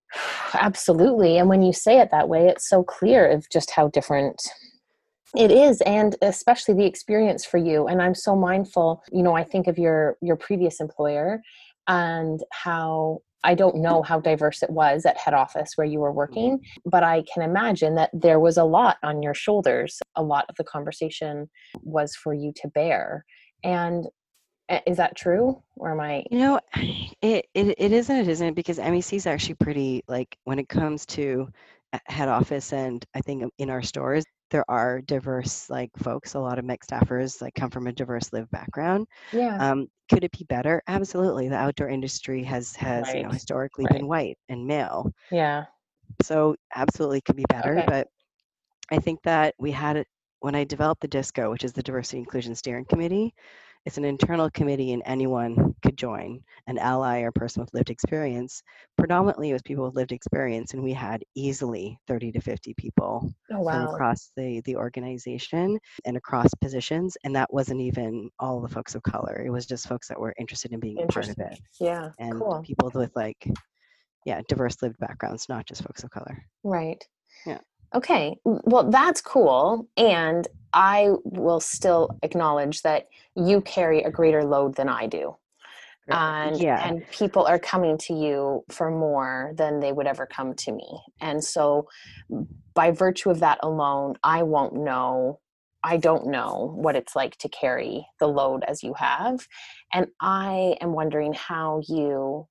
Absolutely. 0.54 1.38
And 1.38 1.50
when 1.50 1.62
you 1.62 1.74
say 1.74 2.00
it 2.00 2.12
that 2.12 2.30
way, 2.30 2.48
it's 2.48 2.68
so 2.68 2.84
clear 2.84 3.26
of 3.30 3.50
just 3.50 3.72
how 3.72 3.88
different 3.88 4.42
it 5.36 5.52
is 5.52 5.82
and 5.82 6.16
especially 6.22 6.76
the 6.76 6.86
experience 6.86 7.46
for 7.46 7.58
you 7.58 7.88
and 7.88 8.02
i'm 8.02 8.16
so 8.16 8.36
mindful 8.36 9.04
you 9.12 9.24
know 9.24 9.36
i 9.36 9.44
think 9.44 9.68
of 9.68 9.78
your 9.78 10.18
your 10.22 10.36
previous 10.36 10.80
employer 10.80 11.42
and 11.88 12.42
how 12.52 13.20
i 13.44 13.54
don't 13.54 13.76
know 13.76 14.02
how 14.02 14.20
diverse 14.20 14.62
it 14.62 14.70
was 14.70 15.06
at 15.06 15.18
head 15.18 15.34
office 15.34 15.74
where 15.76 15.88
you 15.88 16.00
were 16.00 16.12
working 16.12 16.60
but 16.86 17.04
i 17.04 17.24
can 17.34 17.44
imagine 17.44 17.96
that 17.96 18.10
there 18.14 18.40
was 18.40 18.58
a 18.58 18.64
lot 18.64 18.98
on 19.04 19.22
your 19.22 19.34
shoulders. 19.34 20.00
A 20.16 20.24
lot 20.24 20.46
of 20.50 20.56
the 20.56 20.64
conversation 20.64 21.50
was 21.82 22.16
for 22.16 22.34
you 22.34 22.54
to 22.62 22.68
bear 22.70 23.26
and 23.64 24.06
uh, 24.70 24.80
is 24.88 24.98
that 24.98 25.16
true 25.16 25.62
or 25.76 25.92
am 25.92 26.00
i 26.00 26.24
You 26.32 26.40
know, 26.40 26.60
it, 27.22 27.48
it, 27.54 27.76
it 27.78 27.92
isn't, 27.92 28.16
it 28.16 28.28
isn't 28.28 28.54
because 28.54 28.78
MEC 28.78 29.14
is 29.14 29.28
actually 29.28 29.56
pretty 29.56 30.04
like 30.08 30.38
when 30.46 30.60
it 30.60 30.70
comes 30.70 31.06
to 31.08 31.50
uh, 31.92 32.00
head 32.06 32.30
office 32.30 32.72
and 32.72 33.06
I 33.14 33.22
think 33.22 33.52
in 33.58 33.70
our 33.70 33.82
stores, 33.82 34.24
there 34.54 34.66
are 34.72 35.02
diverse 35.02 35.70
like 35.70 35.92
folks. 35.98 36.36
A 36.36 36.40
lot 36.42 36.60
of 36.60 36.66
MEC 36.66 36.80
staffers 36.88 37.42
like 37.42 37.56
come 37.56 37.72
from 37.72 37.88
a 37.88 37.94
diverse 37.94 38.34
live 38.34 38.50
background. 38.52 39.08
yeah 39.32 39.60
Um, 39.60 39.88
could 40.10 40.24
it 40.24 40.32
be 40.32 40.46
better? 40.46 40.82
Absolutely. 40.88 41.50
The 41.50 41.58
outdoor 41.58 41.90
industry 41.90 42.44
has 42.46 42.76
has 42.78 43.14
you 43.14 43.24
know 43.24 43.32
historically 43.32 43.88
Right. 43.90 44.04
been 44.04 44.08
white 44.08 44.38
and 44.50 44.68
male, 44.68 45.12
yeah 45.32 45.66
so 46.22 46.56
absolutely 46.76 47.22
could 47.22 47.36
be 47.36 47.46
better. 47.50 47.82
Okay. 47.82 47.86
But 47.86 48.08
I 48.92 49.00
think 49.00 49.22
that 49.24 49.56
we 49.60 49.72
had 49.72 49.98
it 49.98 50.08
when 50.40 50.56
I 50.56 50.66
developed 50.66 51.02
the 51.02 51.10
DISCO, 51.10 51.52
which 51.52 51.66
is 51.66 51.74
the 51.74 51.84
Diversity 51.84 52.20
Inclusion 52.20 52.56
Steering 52.56 52.86
Committee. 52.86 53.34
It's 53.86 53.98
an 53.98 54.06
internal 54.06 54.50
committee, 54.50 54.94
and 54.94 55.04
anyone 55.06 55.76
could 55.84 55.98
join, 55.98 56.42
an 56.68 56.78
ally 56.78 57.22
or 57.22 57.32
person 57.32 57.62
with 57.62 57.74
lived 57.74 57.90
experience. 57.90 58.64
Predominantly, 58.98 59.50
it 59.50 59.54
was 59.54 59.62
people 59.62 59.86
with 59.86 59.96
lived 59.96 60.12
experience, 60.14 60.74
and 60.74 60.84
we 60.84 60.94
had 60.94 61.24
easily 61.36 61.98
30 62.08 62.32
to 62.32 62.42
50 62.42 62.74
people 62.76 63.34
oh 63.52 63.64
from 63.70 63.84
wow 63.84 63.86
across 63.86 64.32
the 64.38 64.62
the 64.66 64.76
organization 64.78 65.80
and 66.06 66.18
across 66.18 66.54
positions. 66.62 67.18
And 67.24 67.36
that 67.36 67.54
wasn't 67.54 67.82
even 67.82 68.30
all 68.40 68.62
the 68.62 68.70
folks 68.70 68.96
of 68.96 69.04
color. 69.04 69.44
It 69.46 69.50
was 69.50 69.66
just 69.66 69.88
folks 69.88 70.08
that 70.08 70.20
were 70.20 70.34
interested 70.40 70.72
in 70.72 70.80
being 70.80 71.02
a 71.02 71.08
part 71.08 71.30
of 71.30 71.38
it, 71.40 71.60
yeah 71.80 72.12
and 72.20 72.34
cool 72.40 72.62
people 72.64 72.92
with 72.94 73.12
like, 73.16 73.48
yeah, 74.26 74.42
diverse 74.48 74.82
lived 74.82 74.98
backgrounds, 75.00 75.50
not 75.50 75.66
just 75.66 75.84
folks 75.84 76.04
of 76.04 76.12
color. 76.12 76.46
Right. 76.64 77.04
Yeah. 77.46 77.60
Okay. 77.96 78.38
Well, 78.44 78.90
that's 78.90 79.22
cool. 79.22 79.88
And 79.98 80.48
I 80.74 81.10
will 81.24 81.60
still 81.60 82.10
acknowledge 82.24 82.82
that 82.82 83.08
you 83.36 83.62
carry 83.62 84.02
a 84.02 84.12
greater 84.12 84.44
load 84.44 84.76
than 84.76 84.90
I 84.90 85.08
do. 85.08 85.36
And, 86.10 86.60
yeah. 86.60 86.86
and 86.86 87.08
people 87.12 87.46
are 87.46 87.60
coming 87.60 87.98
to 88.00 88.14
you 88.14 88.64
for 88.70 88.92
more 88.92 89.54
than 89.56 89.80
they 89.80 89.92
would 89.92 90.08
ever 90.08 90.26
come 90.26 90.54
to 90.56 90.72
me. 90.72 91.00
And 91.22 91.44
so, 91.44 91.88
by 92.74 92.92
virtue 92.92 93.30
of 93.30 93.40
that 93.40 93.60
alone, 93.62 94.16
I 94.24 94.44
won't 94.44 94.74
know. 94.74 95.40
I 95.84 95.98
don't 95.98 96.28
know 96.28 96.74
what 96.76 96.96
it's 96.96 97.16
like 97.16 97.38
to 97.38 97.50
carry 97.50 98.06
the 98.20 98.28
load 98.28 98.64
as 98.68 98.84
you 98.84 98.94
have. 98.96 99.48
And 99.94 100.08
I 100.20 100.78
am 100.82 100.94
wondering 100.94 101.34
how 101.34 101.82
you 101.88 102.48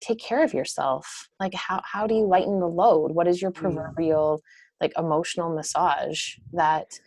take 0.00 0.20
care 0.20 0.44
of 0.44 0.54
yourself 0.54 1.28
like 1.40 1.54
how 1.54 1.80
how 1.84 2.06
do 2.06 2.14
you 2.14 2.26
lighten 2.26 2.60
the 2.60 2.68
load 2.68 3.12
what 3.12 3.26
is 3.26 3.42
your 3.42 3.50
Mm. 3.50 3.54
proverbial 3.54 4.40
like 4.80 4.92
emotional 4.96 5.54
massage 5.54 6.36
that 6.52 6.98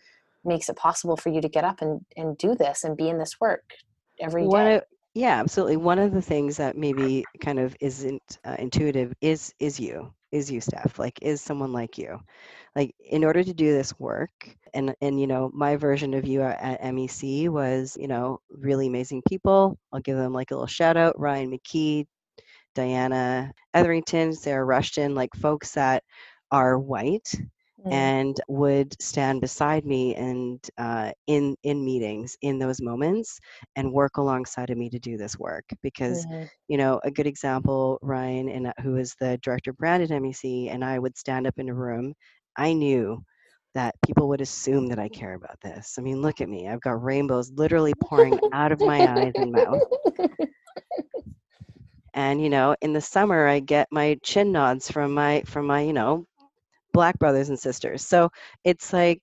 makes 0.44 0.68
it 0.68 0.76
possible 0.76 1.16
for 1.16 1.28
you 1.30 1.40
to 1.40 1.48
get 1.48 1.64
up 1.64 1.80
and 1.80 2.04
and 2.16 2.36
do 2.38 2.54
this 2.54 2.84
and 2.84 2.96
be 2.96 3.08
in 3.08 3.18
this 3.18 3.40
work 3.40 3.74
every 4.20 4.46
One 4.46 4.64
day 4.66 4.74
of, 4.76 4.82
yeah, 5.14 5.38
absolutely. 5.38 5.76
One 5.76 5.98
of 5.98 6.12
the 6.12 6.22
things 6.22 6.56
that 6.56 6.76
maybe 6.76 7.24
kind 7.40 7.58
of 7.58 7.76
isn't 7.80 8.38
uh, 8.44 8.56
intuitive 8.58 9.12
is 9.20 9.52
is 9.58 9.78
you, 9.78 10.12
is 10.30 10.50
you, 10.50 10.60
Steph. 10.60 10.98
Like, 10.98 11.18
is 11.22 11.40
someone 11.40 11.72
like 11.72 11.98
you? 11.98 12.18
Like, 12.74 12.94
in 12.98 13.24
order 13.24 13.44
to 13.44 13.52
do 13.52 13.72
this 13.72 13.98
work, 13.98 14.56
and 14.74 14.94
and 15.02 15.20
you 15.20 15.26
know, 15.26 15.50
my 15.52 15.76
version 15.76 16.14
of 16.14 16.26
you 16.26 16.42
at, 16.42 16.60
at 16.60 16.82
MEC 16.82 17.48
was, 17.50 17.96
you 18.00 18.08
know, 18.08 18.40
really 18.50 18.86
amazing 18.86 19.22
people. 19.28 19.78
I'll 19.92 20.00
give 20.00 20.16
them 20.16 20.32
like 20.32 20.50
a 20.50 20.54
little 20.54 20.66
shout 20.66 20.96
out: 20.96 21.18
Ryan 21.20 21.50
McKee, 21.52 22.06
Diana 22.74 23.52
Etherington, 23.74 24.32
Sarah 24.32 24.64
Rushton, 24.64 25.14
like 25.14 25.34
folks 25.34 25.72
that 25.72 26.04
are 26.50 26.78
white 26.78 27.34
Mm, 27.84 28.12
and 28.12 28.40
would 28.48 28.94
stand 29.00 29.40
beside 29.40 29.84
me 29.84 30.14
and 30.14 30.60
uh, 30.78 31.12
in 31.26 31.56
in 31.62 31.84
meetings 31.84 32.36
in 32.42 32.58
those 32.58 32.80
moments 32.80 33.38
and 33.76 33.92
work 33.92 34.16
alongside 34.16 34.70
of 34.70 34.78
me 34.78 34.88
to 34.90 34.98
do 34.98 35.16
this 35.16 35.38
work. 35.38 35.64
Because 35.82 36.26
mhm, 36.26 36.48
you 36.68 36.76
know 36.78 37.00
a 37.04 37.10
good 37.10 37.26
example 37.26 37.98
ryan 38.02 38.48
and 38.48 38.66
uh, 38.68 38.72
who 38.82 38.96
is 38.96 39.14
the 39.20 39.38
director 39.42 39.70
of 39.70 39.76
brand 39.78 40.02
at 40.02 40.10
mec 40.22 40.34
and 40.44 40.84
i 40.84 40.98
would 40.98 41.16
stand 41.16 41.46
up 41.46 41.58
in 41.58 41.68
a 41.68 41.74
room 41.74 42.14
i 42.56 42.72
knew 42.72 43.22
that 43.74 43.94
people 44.04 44.28
would 44.28 44.40
assume 44.40 44.88
that 44.88 44.98
i 44.98 45.08
care 45.08 45.34
about 45.34 45.58
this. 45.62 45.96
I 45.98 46.02
mean 46.02 46.22
look 46.22 46.40
at 46.40 46.48
me 46.48 46.68
i've 46.68 46.80
got 46.80 47.02
rainbows 47.02 47.50
literally 47.52 47.94
pouring 47.94 48.38
out 48.52 48.72
of 48.72 48.80
my 48.82 49.06
eyes 49.06 49.34
and 49.38 49.52
mouth. 49.52 49.82
And 52.14 52.40
you 52.42 52.48
know 52.50 52.74
in 52.80 52.92
the 52.92 53.00
summer 53.00 53.46
i 53.46 53.60
get 53.60 53.88
my 53.90 54.18
chin 54.22 54.52
nods 54.52 54.90
from 54.90 55.12
my 55.14 55.42
from 55.46 55.66
my 55.66 55.82
you 55.82 55.92
know 55.92 56.26
black 56.92 57.18
brothers 57.18 57.48
and 57.48 57.58
sisters 57.58 58.06
so 58.06 58.28
it's 58.64 58.92
like 58.92 59.22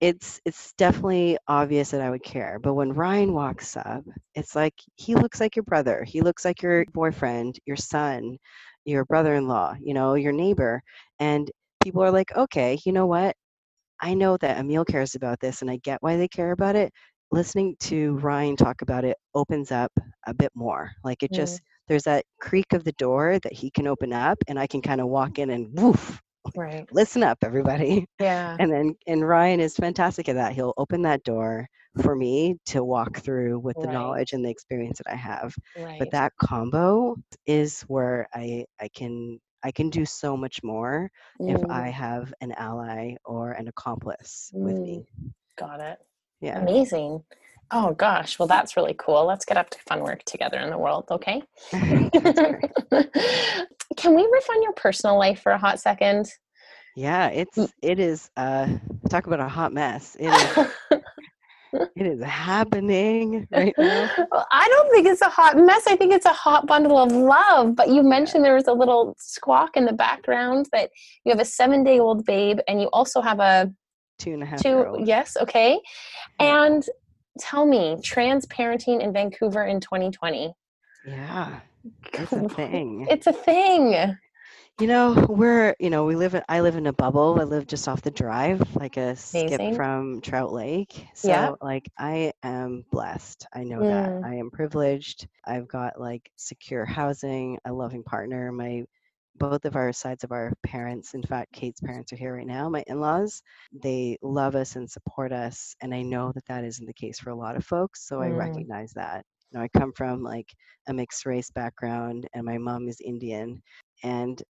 it's 0.00 0.40
it's 0.44 0.72
definitely 0.78 1.38
obvious 1.48 1.90
that 1.90 2.00
i 2.00 2.10
would 2.10 2.22
care 2.22 2.58
but 2.62 2.74
when 2.74 2.92
ryan 2.92 3.32
walks 3.32 3.76
up 3.76 4.02
it's 4.34 4.54
like 4.56 4.74
he 4.96 5.14
looks 5.14 5.40
like 5.40 5.54
your 5.56 5.62
brother 5.64 6.04
he 6.04 6.20
looks 6.20 6.44
like 6.44 6.62
your 6.62 6.84
boyfriend 6.92 7.58
your 7.66 7.76
son 7.76 8.36
your 8.84 9.04
brother-in-law 9.04 9.74
you 9.80 9.94
know 9.94 10.14
your 10.14 10.32
neighbor 10.32 10.82
and 11.20 11.50
people 11.82 12.02
are 12.02 12.10
like 12.10 12.36
okay 12.36 12.78
you 12.84 12.92
know 12.92 13.06
what 13.06 13.34
I 14.02 14.14
know 14.14 14.36
that 14.38 14.58
Amil 14.58 14.84
cares 14.84 15.14
about 15.14 15.38
this 15.38 15.62
and 15.62 15.70
I 15.70 15.76
get 15.84 16.02
why 16.02 16.16
they 16.16 16.26
care 16.26 16.50
about 16.50 16.74
it. 16.74 16.92
Listening 17.30 17.76
to 17.80 18.16
Ryan 18.16 18.56
talk 18.56 18.82
about 18.82 19.04
it 19.04 19.16
opens 19.32 19.70
up 19.70 19.92
a 20.26 20.34
bit 20.34 20.50
more. 20.54 20.90
Like 21.04 21.22
it 21.22 21.32
just, 21.32 21.60
mm. 21.60 21.64
there's 21.86 22.02
that 22.02 22.24
creak 22.40 22.72
of 22.72 22.82
the 22.82 22.92
door 22.92 23.38
that 23.38 23.52
he 23.52 23.70
can 23.70 23.86
open 23.86 24.12
up 24.12 24.38
and 24.48 24.58
I 24.58 24.66
can 24.66 24.82
kind 24.82 25.00
of 25.00 25.06
walk 25.06 25.38
in 25.38 25.50
and 25.50 25.68
woof, 25.72 26.20
right. 26.56 26.86
Listen 26.92 27.22
up 27.22 27.38
everybody. 27.42 28.06
Yeah. 28.20 28.56
And 28.58 28.72
then 28.72 28.94
and 29.06 29.26
ryan 29.26 29.60
is 29.60 29.76
fantastic 29.76 30.28
at 30.28 30.36
that. 30.36 30.52
He'll 30.52 30.74
open 30.76 31.02
that 31.02 31.24
door 31.24 31.66
for 32.02 32.14
me 32.14 32.56
to 32.66 32.82
walk 32.84 33.18
through 33.18 33.58
with 33.58 33.76
the 33.76 33.86
right. 33.86 33.92
knowledge 33.92 34.32
and 34.32 34.44
the 34.44 34.50
experience 34.50 34.98
that 34.98 35.12
i 35.12 35.16
have. 35.16 35.54
Right. 35.78 35.98
but 35.98 36.10
that 36.12 36.32
combo 36.40 37.16
is 37.46 37.82
where 37.82 38.26
i 38.32 38.64
i 38.80 38.88
can 38.94 39.38
i 39.62 39.70
can 39.70 39.90
do 39.90 40.06
so 40.06 40.36
much 40.36 40.62
more 40.62 41.10
mm. 41.40 41.54
if 41.54 41.70
i 41.70 41.88
have 41.88 42.32
an 42.40 42.52
ally 42.52 43.14
or 43.24 43.52
an 43.52 43.68
accomplice 43.68 44.50
mm. 44.54 44.62
with 44.62 44.78
me. 44.78 45.04
Got 45.58 45.80
it. 45.80 45.98
Yeah. 46.40 46.60
Amazing 46.60 47.22
Oh 47.72 47.94
gosh, 47.94 48.38
well 48.38 48.48
that's 48.48 48.76
really 48.76 48.94
cool. 48.98 49.24
Let's 49.24 49.44
get 49.44 49.56
up 49.56 49.70
to 49.70 49.78
fun 49.88 50.00
work 50.00 50.24
together 50.24 50.58
in 50.58 50.70
the 50.70 50.78
world, 50.78 51.06
okay? 51.10 51.42
Can 51.72 52.10
we 54.14 54.28
riff 54.30 54.50
on 54.50 54.62
your 54.62 54.72
personal 54.72 55.18
life 55.18 55.40
for 55.40 55.52
a 55.52 55.58
hot 55.58 55.80
second? 55.80 56.30
Yeah, 56.96 57.28
it's 57.28 57.56
mm. 57.56 57.70
it 57.82 57.98
is 57.98 58.30
uh 58.36 58.68
talk 59.08 59.26
about 59.26 59.40
a 59.40 59.48
hot 59.48 59.72
mess. 59.72 60.16
It 60.20 60.28
is 60.28 60.68
it 61.96 62.06
is 62.06 62.22
happening 62.22 63.48
right 63.50 63.74
now. 63.78 64.10
Well, 64.30 64.46
I 64.52 64.68
don't 64.68 64.90
think 64.90 65.06
it's 65.06 65.22
a 65.22 65.30
hot 65.30 65.56
mess. 65.56 65.86
I 65.86 65.96
think 65.96 66.12
it's 66.12 66.26
a 66.26 66.32
hot 66.32 66.66
bundle 66.66 66.98
of 66.98 67.10
love. 67.10 67.74
But 67.74 67.88
you 67.88 68.02
mentioned 68.02 68.44
there 68.44 68.54
was 68.54 68.68
a 68.68 68.74
little 68.74 69.16
squawk 69.18 69.76
in 69.76 69.86
the 69.86 69.94
background 69.94 70.66
that 70.72 70.90
you 71.24 71.30
have 71.30 71.40
a 71.40 71.46
seven 71.46 71.82
day 71.82 71.98
old 71.98 72.26
babe 72.26 72.58
and 72.68 72.80
you 72.80 72.88
also 72.88 73.22
have 73.22 73.40
a 73.40 73.72
two 74.18 74.34
and 74.34 74.42
a 74.42 74.46
half 74.46 74.62
two 74.62 75.02
yes 75.04 75.36
okay 75.40 75.80
and 76.38 76.84
tell 77.38 77.66
me 77.66 77.98
trans 78.02 78.46
parenting 78.46 79.02
in 79.02 79.12
vancouver 79.12 79.64
in 79.64 79.80
2020 79.80 80.52
yeah 81.06 81.60
it's 82.12 82.32
a 82.32 82.48
thing 82.48 83.06
it's 83.10 83.26
a 83.26 83.32
thing 83.32 84.16
you 84.80 84.86
know, 84.86 85.26
we're, 85.28 85.76
you 85.78 85.90
know, 85.90 86.04
we 86.04 86.16
live 86.16 86.34
in, 86.34 86.42
I 86.48 86.60
live 86.60 86.76
in 86.76 86.86
a 86.86 86.92
bubble. 86.92 87.36
I 87.38 87.44
live 87.44 87.66
just 87.66 87.86
off 87.86 88.02
the 88.02 88.10
drive, 88.10 88.74
like 88.74 88.96
a 88.96 89.10
Amazing. 89.10 89.48
skip 89.48 89.74
from 89.76 90.20
Trout 90.22 90.52
Lake. 90.52 91.06
So, 91.14 91.28
yeah. 91.28 91.52
like, 91.60 91.90
I 91.98 92.32
am 92.42 92.84
blessed. 92.90 93.46
I 93.52 93.64
know 93.64 93.78
mm. 93.78 93.90
that. 93.90 94.26
I 94.26 94.36
am 94.36 94.50
privileged. 94.50 95.28
I've 95.44 95.68
got 95.68 96.00
like 96.00 96.30
secure 96.36 96.86
housing, 96.86 97.58
a 97.64 97.72
loving 97.72 98.02
partner. 98.02 98.50
My, 98.50 98.84
both 99.36 99.64
of 99.64 99.76
our 99.76 99.92
sides 99.92 100.24
of 100.24 100.32
our 100.32 100.52
parents, 100.62 101.14
in 101.14 101.22
fact, 101.22 101.52
Kate's 101.52 101.80
parents 101.80 102.12
are 102.12 102.16
here 102.16 102.36
right 102.36 102.46
now, 102.46 102.68
my 102.68 102.84
in 102.86 103.00
laws. 103.00 103.42
They 103.72 104.18
love 104.22 104.54
us 104.54 104.76
and 104.76 104.90
support 104.90 105.32
us. 105.32 105.74
And 105.80 105.94
I 105.94 106.02
know 106.02 106.32
that 106.32 106.46
that 106.46 106.64
isn't 106.64 106.86
the 106.86 106.92
case 106.92 107.18
for 107.18 107.30
a 107.30 107.36
lot 107.36 107.56
of 107.56 107.64
folks. 107.64 108.06
So, 108.06 108.18
mm. 108.18 108.26
I 108.26 108.28
recognize 108.30 108.92
that. 108.94 109.24
You 109.50 109.58
know, 109.58 109.64
I 109.64 109.68
come 109.78 109.92
from 109.92 110.22
like 110.22 110.48
a 110.88 110.94
mixed 110.94 111.26
race 111.26 111.50
background, 111.50 112.28
and 112.34 112.44
my 112.44 112.58
mom 112.58 112.88
is 112.88 113.00
Indian. 113.00 113.62
And 114.02 114.42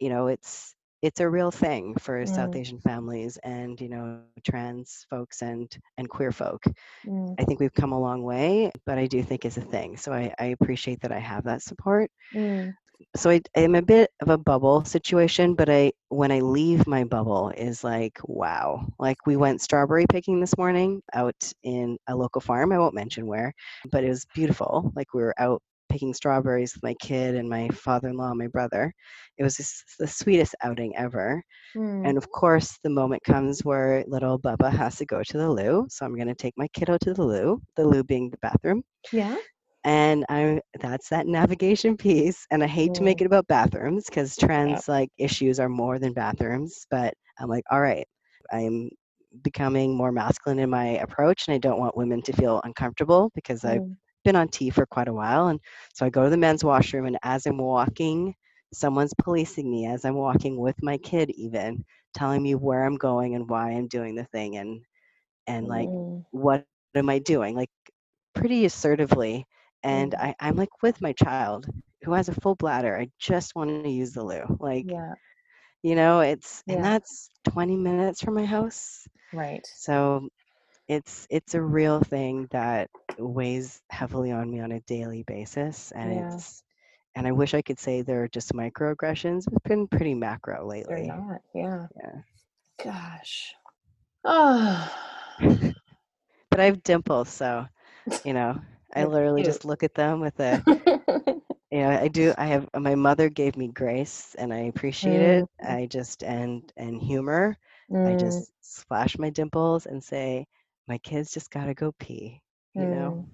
you 0.00 0.10
know 0.10 0.26
it's 0.26 0.74
it's 1.02 1.20
a 1.20 1.28
real 1.28 1.50
thing 1.50 1.94
for 1.96 2.24
mm. 2.24 2.28
South 2.28 2.56
Asian 2.56 2.80
families 2.80 3.38
and 3.44 3.78
you 3.80 3.90
know 3.90 4.20
trans 4.42 5.06
folks 5.10 5.42
and 5.42 5.70
and 5.98 6.08
queer 6.08 6.32
folk. 6.32 6.62
Mm. 7.06 7.34
I 7.38 7.44
think 7.44 7.60
we've 7.60 7.74
come 7.74 7.92
a 7.92 8.00
long 8.00 8.22
way, 8.22 8.70
but 8.86 8.98
I 8.98 9.06
do 9.06 9.22
think 9.22 9.44
it's 9.44 9.58
a 9.58 9.62
thing. 9.62 9.96
So 9.96 10.12
I, 10.12 10.34
I 10.38 10.46
appreciate 10.46 11.00
that 11.02 11.12
I 11.12 11.18
have 11.18 11.44
that 11.44 11.62
support. 11.62 12.10
Mm. 12.34 12.74
So 13.16 13.30
I, 13.30 13.40
I'm 13.56 13.74
a 13.74 13.82
bit 13.82 14.10
of 14.20 14.28
a 14.28 14.38
bubble 14.38 14.84
situation, 14.84 15.54
but 15.54 15.68
I 15.68 15.92
when 16.08 16.32
I 16.32 16.40
leave 16.40 16.86
my 16.86 17.04
bubble 17.04 17.50
is 17.56 17.84
like 17.84 18.18
wow. 18.24 18.86
Like 18.98 19.18
we 19.26 19.36
went 19.36 19.60
strawberry 19.60 20.06
picking 20.08 20.40
this 20.40 20.56
morning 20.56 21.02
out 21.12 21.52
in 21.62 21.98
a 22.08 22.16
local 22.16 22.40
farm. 22.40 22.72
I 22.72 22.78
won't 22.78 22.94
mention 22.94 23.26
where, 23.26 23.52
but 23.90 24.04
it 24.04 24.08
was 24.08 24.26
beautiful. 24.34 24.92
Like 24.96 25.14
we 25.14 25.22
were 25.22 25.34
out 25.38 25.62
picking 25.88 26.14
strawberries 26.14 26.74
with 26.74 26.82
my 26.82 26.94
kid 26.94 27.34
and 27.36 27.48
my 27.48 27.68
father-in-law 27.68 28.30
and 28.30 28.38
my 28.38 28.48
brother 28.48 28.92
it 29.38 29.44
was 29.44 29.56
just 29.56 29.84
the 29.98 30.06
sweetest 30.06 30.54
outing 30.62 30.96
ever 30.96 31.42
mm. 31.76 32.08
and 32.08 32.18
of 32.18 32.28
course 32.30 32.78
the 32.82 32.90
moment 32.90 33.22
comes 33.22 33.64
where 33.64 34.02
little 34.08 34.38
bubba 34.38 34.72
has 34.72 34.96
to 34.96 35.06
go 35.06 35.22
to 35.22 35.38
the 35.38 35.48
loo 35.48 35.86
so 35.88 36.04
i'm 36.04 36.16
going 36.16 36.26
to 36.26 36.34
take 36.34 36.54
my 36.56 36.66
kiddo 36.72 36.96
to 36.98 37.14
the 37.14 37.22
loo 37.22 37.60
the 37.76 37.86
loo 37.86 38.02
being 38.02 38.28
the 38.30 38.38
bathroom 38.38 38.82
yeah 39.12 39.36
and 39.84 40.24
i 40.28 40.60
that's 40.80 41.08
that 41.08 41.26
navigation 41.26 41.96
piece 41.96 42.46
and 42.50 42.62
i 42.62 42.66
hate 42.66 42.90
mm. 42.90 42.94
to 42.94 43.02
make 43.02 43.20
it 43.20 43.26
about 43.26 43.46
bathrooms 43.46 44.04
because 44.06 44.36
trans 44.36 44.88
like 44.88 45.10
issues 45.18 45.60
are 45.60 45.68
more 45.68 45.98
than 45.98 46.12
bathrooms 46.12 46.86
but 46.90 47.14
i'm 47.38 47.48
like 47.48 47.64
all 47.70 47.80
right 47.80 48.06
i'm 48.52 48.88
becoming 49.42 49.96
more 49.96 50.12
masculine 50.12 50.58
in 50.58 50.70
my 50.70 50.98
approach 50.98 51.48
and 51.48 51.54
i 51.54 51.58
don't 51.58 51.80
want 51.80 51.96
women 51.96 52.22
to 52.22 52.32
feel 52.32 52.60
uncomfortable 52.64 53.30
because 53.34 53.62
mm. 53.62 53.70
i've 53.70 53.96
been 54.24 54.36
on 54.36 54.48
T 54.48 54.70
for 54.70 54.86
quite 54.86 55.08
a 55.08 55.12
while. 55.12 55.48
And 55.48 55.60
so 55.92 56.04
I 56.04 56.10
go 56.10 56.24
to 56.24 56.30
the 56.30 56.36
men's 56.36 56.64
washroom, 56.64 57.06
and 57.06 57.18
as 57.22 57.46
I'm 57.46 57.58
walking, 57.58 58.34
someone's 58.72 59.14
policing 59.22 59.70
me 59.70 59.86
as 59.86 60.04
I'm 60.04 60.16
walking 60.16 60.58
with 60.58 60.82
my 60.82 60.98
kid, 60.98 61.30
even 61.30 61.84
telling 62.14 62.42
me 62.42 62.54
where 62.54 62.84
I'm 62.84 62.96
going 62.96 63.34
and 63.34 63.48
why 63.48 63.70
I'm 63.70 63.86
doing 63.88 64.14
the 64.14 64.24
thing 64.24 64.56
and 64.56 64.80
and 65.46 65.66
like 65.66 65.88
mm. 65.88 66.24
what 66.30 66.64
am 66.94 67.10
I 67.10 67.18
doing? 67.18 67.54
Like 67.54 67.70
pretty 68.34 68.64
assertively. 68.64 69.46
And 69.84 70.12
mm. 70.12 70.20
I, 70.20 70.34
I'm 70.40 70.56
like 70.56 70.82
with 70.82 71.00
my 71.00 71.12
child 71.12 71.66
who 72.02 72.14
has 72.14 72.28
a 72.28 72.40
full 72.40 72.56
bladder. 72.56 72.98
I 72.98 73.10
just 73.18 73.54
want 73.54 73.84
to 73.84 73.90
use 73.90 74.12
the 74.12 74.24
loo. 74.24 74.56
Like 74.58 74.86
yeah. 74.88 75.14
you 75.82 75.94
know, 75.94 76.20
it's 76.20 76.62
yeah. 76.66 76.76
and 76.76 76.84
that's 76.84 77.30
20 77.50 77.76
minutes 77.76 78.22
from 78.22 78.34
my 78.34 78.44
house. 78.44 79.06
Right. 79.32 79.66
So 79.76 80.28
it's 80.88 81.26
it's 81.30 81.54
a 81.54 81.62
real 81.62 82.00
thing 82.00 82.48
that 82.50 82.90
weighs 83.18 83.80
heavily 83.90 84.32
on 84.32 84.50
me 84.50 84.60
on 84.60 84.72
a 84.72 84.80
daily 84.80 85.22
basis 85.22 85.92
and 85.94 86.12
yeah. 86.12 86.34
it's 86.34 86.62
and 87.16 87.26
I 87.28 87.32
wish 87.32 87.54
I 87.54 87.62
could 87.62 87.78
say 87.78 88.02
they're 88.02 88.26
just 88.26 88.52
microaggressions. 88.52 89.46
It's 89.46 89.68
been 89.68 89.86
pretty 89.86 90.14
macro 90.14 90.66
lately. 90.66 91.06
They're 91.06 91.16
not, 91.16 91.40
yeah. 91.54 91.86
Yeah. 91.96 92.20
Gosh. 92.82 93.54
Oh. 94.24 94.92
but 96.50 96.60
I 96.60 96.64
have 96.64 96.82
dimples, 96.82 97.28
so 97.28 97.66
you 98.24 98.32
know, 98.32 98.60
I 98.94 99.04
literally 99.04 99.42
cute. 99.42 99.52
just 99.52 99.64
look 99.64 99.82
at 99.82 99.94
them 99.94 100.20
with 100.20 100.38
a 100.40 100.62
you 101.74 101.80
know, 101.80 101.90
I 101.90 102.06
do 102.06 102.32
I 102.38 102.46
have 102.46 102.68
my 102.78 102.94
mother 102.94 103.28
gave 103.28 103.56
me 103.56 103.66
grace 103.66 104.36
and 104.38 104.54
I 104.54 104.58
appreciate 104.58 105.20
mm. 105.20 105.42
it. 105.42 105.48
I 105.60 105.86
just 105.86 106.22
and 106.22 106.72
and 106.76 107.02
humor. 107.02 107.56
Mm. 107.90 108.14
I 108.14 108.16
just 108.16 108.52
splash 108.60 109.18
my 109.18 109.28
dimples 109.30 109.86
and 109.86 110.02
say, 110.02 110.46
my 110.86 110.98
kids 110.98 111.32
just 111.32 111.50
gotta 111.50 111.74
go 111.74 111.92
pee, 111.98 112.40
you 112.74 112.82
mm. 112.82 112.94
know? 112.94 113.28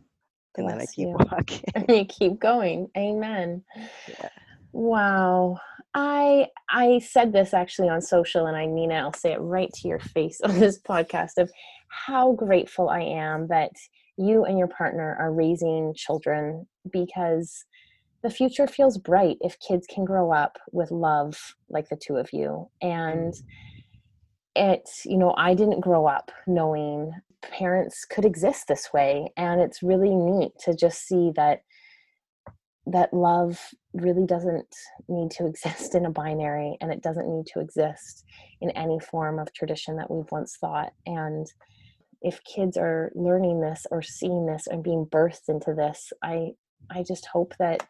And 0.56 0.70
then 0.70 0.80
I 0.80 0.86
keep 0.86 1.08
you. 1.08 1.16
walking. 1.18 1.64
And 1.74 1.88
you 1.96 2.04
keep 2.06 2.40
going. 2.40 2.88
Amen. 2.96 3.62
Yeah. 4.08 4.28
Wow. 4.72 5.58
I 5.92 6.46
I 6.70 7.00
said 7.00 7.34
this 7.34 7.52
actually 7.52 7.90
on 7.90 8.00
social 8.00 8.46
and 8.46 8.56
I 8.56 8.66
mean 8.66 8.90
it, 8.90 9.00
I'll 9.00 9.12
say 9.12 9.32
it 9.32 9.40
right 9.40 9.70
to 9.74 9.88
your 9.88 9.98
face 9.98 10.40
on 10.40 10.58
this 10.58 10.80
podcast 10.80 11.36
of 11.36 11.50
how 11.88 12.32
grateful 12.32 12.88
I 12.88 13.00
am 13.00 13.48
that 13.48 13.72
you 14.16 14.44
and 14.44 14.58
your 14.58 14.68
partner 14.68 15.16
are 15.18 15.32
raising 15.32 15.94
children 15.94 16.66
because 16.92 17.64
the 18.22 18.30
future 18.30 18.66
feels 18.66 18.98
bright 18.98 19.38
if 19.40 19.58
kids 19.60 19.86
can 19.92 20.04
grow 20.04 20.32
up 20.32 20.58
with 20.72 20.90
love 20.90 21.54
like 21.68 21.88
the 21.88 21.96
two 21.96 22.16
of 22.16 22.28
you. 22.32 22.68
And 22.82 23.32
mm. 23.32 23.42
it's, 24.54 25.04
you 25.06 25.16
know, 25.16 25.34
I 25.36 25.54
didn't 25.54 25.80
grow 25.80 26.06
up 26.06 26.30
knowing 26.46 27.12
parents 27.42 28.04
could 28.04 28.24
exist 28.24 28.68
this 28.68 28.92
way 28.92 29.32
and 29.36 29.60
it's 29.60 29.82
really 29.82 30.14
neat 30.14 30.52
to 30.64 30.74
just 30.74 31.06
see 31.06 31.32
that 31.36 31.62
that 32.86 33.12
love 33.14 33.58
really 33.94 34.26
doesn't 34.26 34.74
need 35.08 35.30
to 35.30 35.46
exist 35.46 35.94
in 35.94 36.06
a 36.06 36.10
binary 36.10 36.76
and 36.80 36.92
it 36.92 37.02
doesn't 37.02 37.28
need 37.28 37.46
to 37.46 37.60
exist 37.60 38.24
in 38.60 38.70
any 38.70 38.98
form 38.98 39.38
of 39.38 39.52
tradition 39.52 39.96
that 39.96 40.10
we've 40.10 40.30
once 40.30 40.56
thought 40.60 40.92
and 41.06 41.46
if 42.22 42.42
kids 42.44 42.76
are 42.76 43.10
learning 43.14 43.60
this 43.60 43.86
or 43.90 44.02
seeing 44.02 44.46
this 44.46 44.66
and 44.66 44.82
being 44.82 45.06
birthed 45.06 45.48
into 45.48 45.74
this 45.74 46.12
i 46.22 46.50
i 46.90 47.02
just 47.02 47.26
hope 47.26 47.54
that 47.58 47.86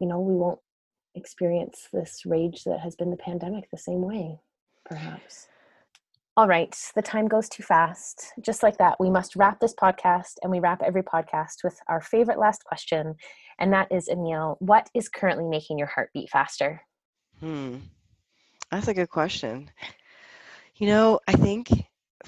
you 0.00 0.06
know 0.06 0.20
we 0.20 0.34
won't 0.34 0.60
experience 1.14 1.88
this 1.92 2.22
rage 2.26 2.64
that 2.64 2.80
has 2.80 2.94
been 2.94 3.10
the 3.10 3.16
pandemic 3.16 3.68
the 3.70 3.78
same 3.78 4.02
way 4.02 4.38
perhaps 4.84 5.48
all 6.38 6.46
right, 6.46 6.76
the 6.94 7.00
time 7.00 7.28
goes 7.28 7.48
too 7.48 7.62
fast. 7.62 8.34
Just 8.42 8.62
like 8.62 8.76
that, 8.76 9.00
we 9.00 9.08
must 9.08 9.36
wrap 9.36 9.58
this 9.58 9.74
podcast 9.74 10.34
and 10.42 10.52
we 10.52 10.60
wrap 10.60 10.82
every 10.82 11.02
podcast 11.02 11.64
with 11.64 11.80
our 11.88 12.02
favorite 12.02 12.38
last 12.38 12.62
question. 12.62 13.14
And 13.58 13.72
that 13.72 13.90
is 13.90 14.10
Amil, 14.10 14.56
what 14.58 14.90
is 14.92 15.08
currently 15.08 15.46
making 15.46 15.78
your 15.78 15.86
heart 15.86 16.10
beat 16.12 16.28
faster? 16.28 16.82
Hmm. 17.40 17.76
That's 18.70 18.88
a 18.88 18.92
good 18.92 19.08
question. 19.08 19.70
You 20.76 20.88
know, 20.88 21.20
I 21.26 21.32
think 21.32 21.70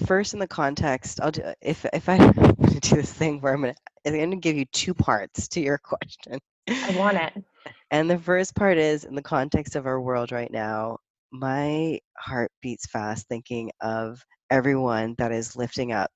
first 0.05 0.33
in 0.33 0.39
the 0.39 0.47
context, 0.47 1.19
I'll 1.21 1.31
do 1.31 1.43
if 1.61 1.85
if 1.93 2.09
I 2.09 2.17
do 2.31 2.95
this 2.95 3.13
thing 3.13 3.41
where 3.41 3.53
I'm 3.53 3.61
gonna 3.61 3.75
I'm 4.05 4.13
gonna 4.13 4.35
give 4.35 4.57
you 4.57 4.65
two 4.65 4.93
parts 4.93 5.47
to 5.49 5.61
your 5.61 5.77
question. 5.83 6.39
I 6.67 6.95
want 6.97 7.17
it. 7.17 7.43
And 7.91 8.09
the 8.09 8.17
first 8.17 8.55
part 8.55 8.77
is 8.77 9.03
in 9.03 9.15
the 9.15 9.21
context 9.21 9.75
of 9.75 9.87
our 9.87 9.99
world 9.99 10.31
right 10.31 10.51
now, 10.51 10.99
my 11.31 11.99
heart 12.17 12.51
beats 12.61 12.85
fast 12.85 13.27
thinking 13.27 13.71
of 13.81 14.23
everyone 14.49 15.15
that 15.17 15.31
is 15.31 15.55
lifting 15.55 15.91
up 15.91 16.11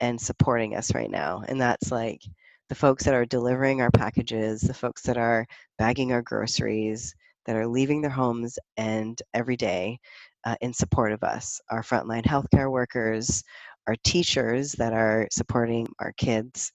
and 0.00 0.20
supporting 0.20 0.76
us 0.76 0.94
right 0.94 1.10
now. 1.10 1.42
And 1.48 1.60
that's 1.60 1.90
like 1.90 2.22
the 2.68 2.74
folks 2.74 3.04
that 3.04 3.14
are 3.14 3.24
delivering 3.24 3.80
our 3.80 3.90
packages, 3.90 4.60
the 4.60 4.74
folks 4.74 5.02
that 5.02 5.16
are 5.16 5.46
bagging 5.78 6.12
our 6.12 6.22
groceries, 6.22 7.14
that 7.48 7.56
are 7.56 7.66
leaving 7.66 8.02
their 8.02 8.10
homes 8.10 8.58
and 8.76 9.20
every 9.32 9.56
day 9.56 9.98
uh, 10.44 10.54
in 10.60 10.74
support 10.74 11.12
of 11.12 11.24
us, 11.24 11.58
our 11.70 11.82
frontline 11.82 12.24
healthcare 12.24 12.70
workers, 12.70 13.42
our 13.86 13.96
teachers 14.04 14.72
that 14.72 14.92
are 14.92 15.26
supporting 15.32 15.88
our 15.98 16.12
kids. 16.18 16.70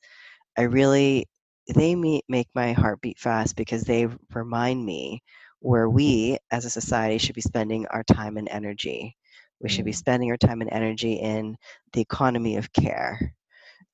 I 0.58 0.64
really, 0.64 1.28
they 1.76 1.94
make 1.94 2.48
my 2.56 2.74
heart 2.74 3.02
beat 3.02 3.20
fast 3.20 3.56
because 3.56 3.84
they 3.84 4.08
remind 4.34 4.84
me 4.84 5.22
where 5.60 5.88
we 5.88 6.40
as 6.50 6.66
a 6.66 6.72
society 6.72 7.20
should 7.20 7.36
be 7.36 7.42
spending 7.42 7.86
our 7.92 8.04
time 8.04 8.38
and 8.38 8.50
energy. 8.50 9.16
We 9.62 9.70
should 9.70 9.86
be 9.86 9.92
mm. 9.92 9.96
spending 9.96 10.32
our 10.32 10.38
time 10.38 10.62
and 10.62 10.74
energy 10.74 11.14
in 11.14 11.56
the 11.94 12.02
economy 12.02 12.58
of 12.58 12.74
care 12.74 13.36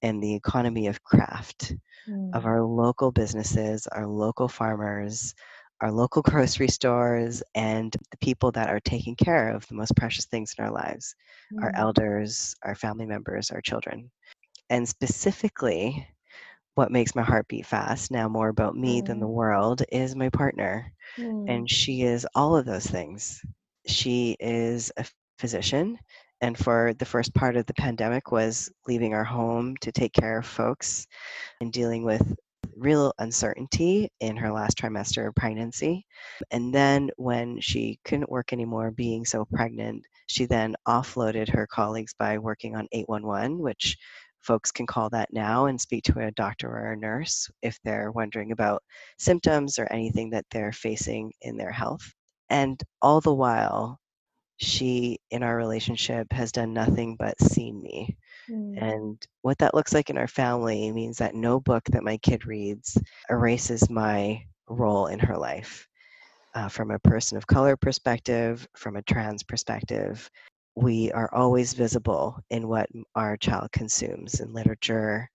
and 0.01 0.23
the 0.23 0.33
economy 0.33 0.87
of 0.87 1.03
craft 1.03 1.75
mm. 2.09 2.33
of 2.33 2.45
our 2.45 2.63
local 2.63 3.11
businesses, 3.11 3.85
our 3.87 4.07
local 4.07 4.47
farmers, 4.47 5.35
our 5.81 5.91
local 5.91 6.21
grocery 6.21 6.67
stores, 6.67 7.43
and 7.55 7.95
the 8.11 8.17
people 8.17 8.51
that 8.51 8.69
are 8.69 8.79
taking 8.79 9.15
care 9.15 9.49
of 9.49 9.67
the 9.67 9.75
most 9.75 9.95
precious 9.95 10.25
things 10.25 10.53
in 10.57 10.63
our 10.63 10.71
lives 10.71 11.15
mm. 11.53 11.63
our 11.63 11.71
elders, 11.75 12.55
our 12.63 12.75
family 12.75 13.05
members, 13.05 13.51
our 13.51 13.61
children. 13.61 14.09
And 14.69 14.87
specifically, 14.87 16.07
what 16.75 16.91
makes 16.91 17.15
my 17.15 17.23
heart 17.23 17.47
beat 17.47 17.65
fast 17.65 18.11
now 18.11 18.29
more 18.29 18.49
about 18.49 18.75
me 18.75 19.01
mm. 19.01 19.05
than 19.05 19.19
the 19.19 19.27
mm. 19.27 19.33
world 19.33 19.81
is 19.91 20.15
my 20.15 20.29
partner. 20.29 20.91
Mm. 21.17 21.49
And 21.49 21.69
she 21.69 22.03
is 22.03 22.27
all 22.35 22.55
of 22.55 22.65
those 22.65 22.85
things. 22.85 23.41
She 23.87 24.37
is 24.39 24.91
a 24.97 25.05
physician 25.39 25.97
and 26.41 26.57
for 26.57 26.93
the 26.97 27.05
first 27.05 27.33
part 27.33 27.57
of 27.57 27.65
the 27.65 27.73
pandemic 27.73 28.31
was 28.31 28.71
leaving 28.87 29.13
our 29.13 29.23
home 29.23 29.75
to 29.81 29.91
take 29.91 30.13
care 30.13 30.37
of 30.37 30.45
folks 30.45 31.07
and 31.59 31.71
dealing 31.71 32.03
with 32.03 32.35
real 32.75 33.13
uncertainty 33.19 34.09
in 34.19 34.37
her 34.37 34.51
last 34.51 34.77
trimester 34.77 35.27
of 35.27 35.35
pregnancy. 35.35 36.05
And 36.51 36.73
then 36.73 37.09
when 37.17 37.59
she 37.59 37.99
couldn't 38.05 38.29
work 38.29 38.53
anymore, 38.53 38.91
being 38.91 39.25
so 39.25 39.45
pregnant, 39.45 40.05
she 40.27 40.45
then 40.45 40.75
offloaded 40.87 41.49
her 41.49 41.67
colleagues 41.67 42.13
by 42.17 42.37
working 42.37 42.75
on 42.75 42.87
811, 42.91 43.59
which 43.59 43.97
folks 44.41 44.71
can 44.71 44.85
call 44.85 45.09
that 45.09 45.33
now 45.33 45.65
and 45.65 45.79
speak 45.79 46.03
to 46.05 46.19
a 46.19 46.31
doctor 46.31 46.69
or 46.69 46.93
a 46.93 46.97
nurse 46.97 47.49
if 47.61 47.77
they're 47.83 48.11
wondering 48.11 48.51
about 48.51 48.83
symptoms 49.17 49.77
or 49.77 49.91
anything 49.91 50.29
that 50.29 50.45
they're 50.51 50.71
facing 50.71 51.31
in 51.41 51.57
their 51.57 51.71
health. 51.71 52.13
And 52.49 52.81
all 53.01 53.21
the 53.21 53.33
while, 53.33 53.99
she 54.59 55.19
in 55.31 55.41
our 55.41 55.55
relationship 55.55 56.31
has 56.33 56.51
done 56.51 56.73
nothing 56.73 57.15
but 57.15 57.41
seen 57.41 57.81
me. 57.81 58.17
Mm. 58.49 58.81
And 58.81 59.27
what 59.41 59.57
that 59.59 59.73
looks 59.73 59.93
like 59.93 60.09
in 60.09 60.17
our 60.17 60.27
family 60.27 60.91
means 60.91 61.17
that 61.17 61.33
no 61.33 61.59
book 61.61 61.83
that 61.91 62.03
my 62.03 62.17
kid 62.17 62.45
reads 62.45 62.97
erases 63.29 63.89
my 63.89 64.43
role 64.67 65.07
in 65.07 65.19
her 65.19 65.37
life. 65.37 65.87
Uh, 66.55 66.67
from 66.67 66.91
a 66.91 66.99
person 66.99 67.37
of 67.37 67.47
color 67.47 67.77
perspective, 67.77 68.67
from 68.75 68.95
a 68.95 69.01
trans 69.03 69.43
perspective, 69.43 70.29
we 70.75 71.11
are 71.11 71.33
always 71.33 71.73
visible 71.73 72.37
in 72.49 72.67
what 72.67 72.89
our 73.15 73.37
child 73.37 73.71
consumes 73.71 74.39
in 74.39 74.51
literature, 74.51 75.29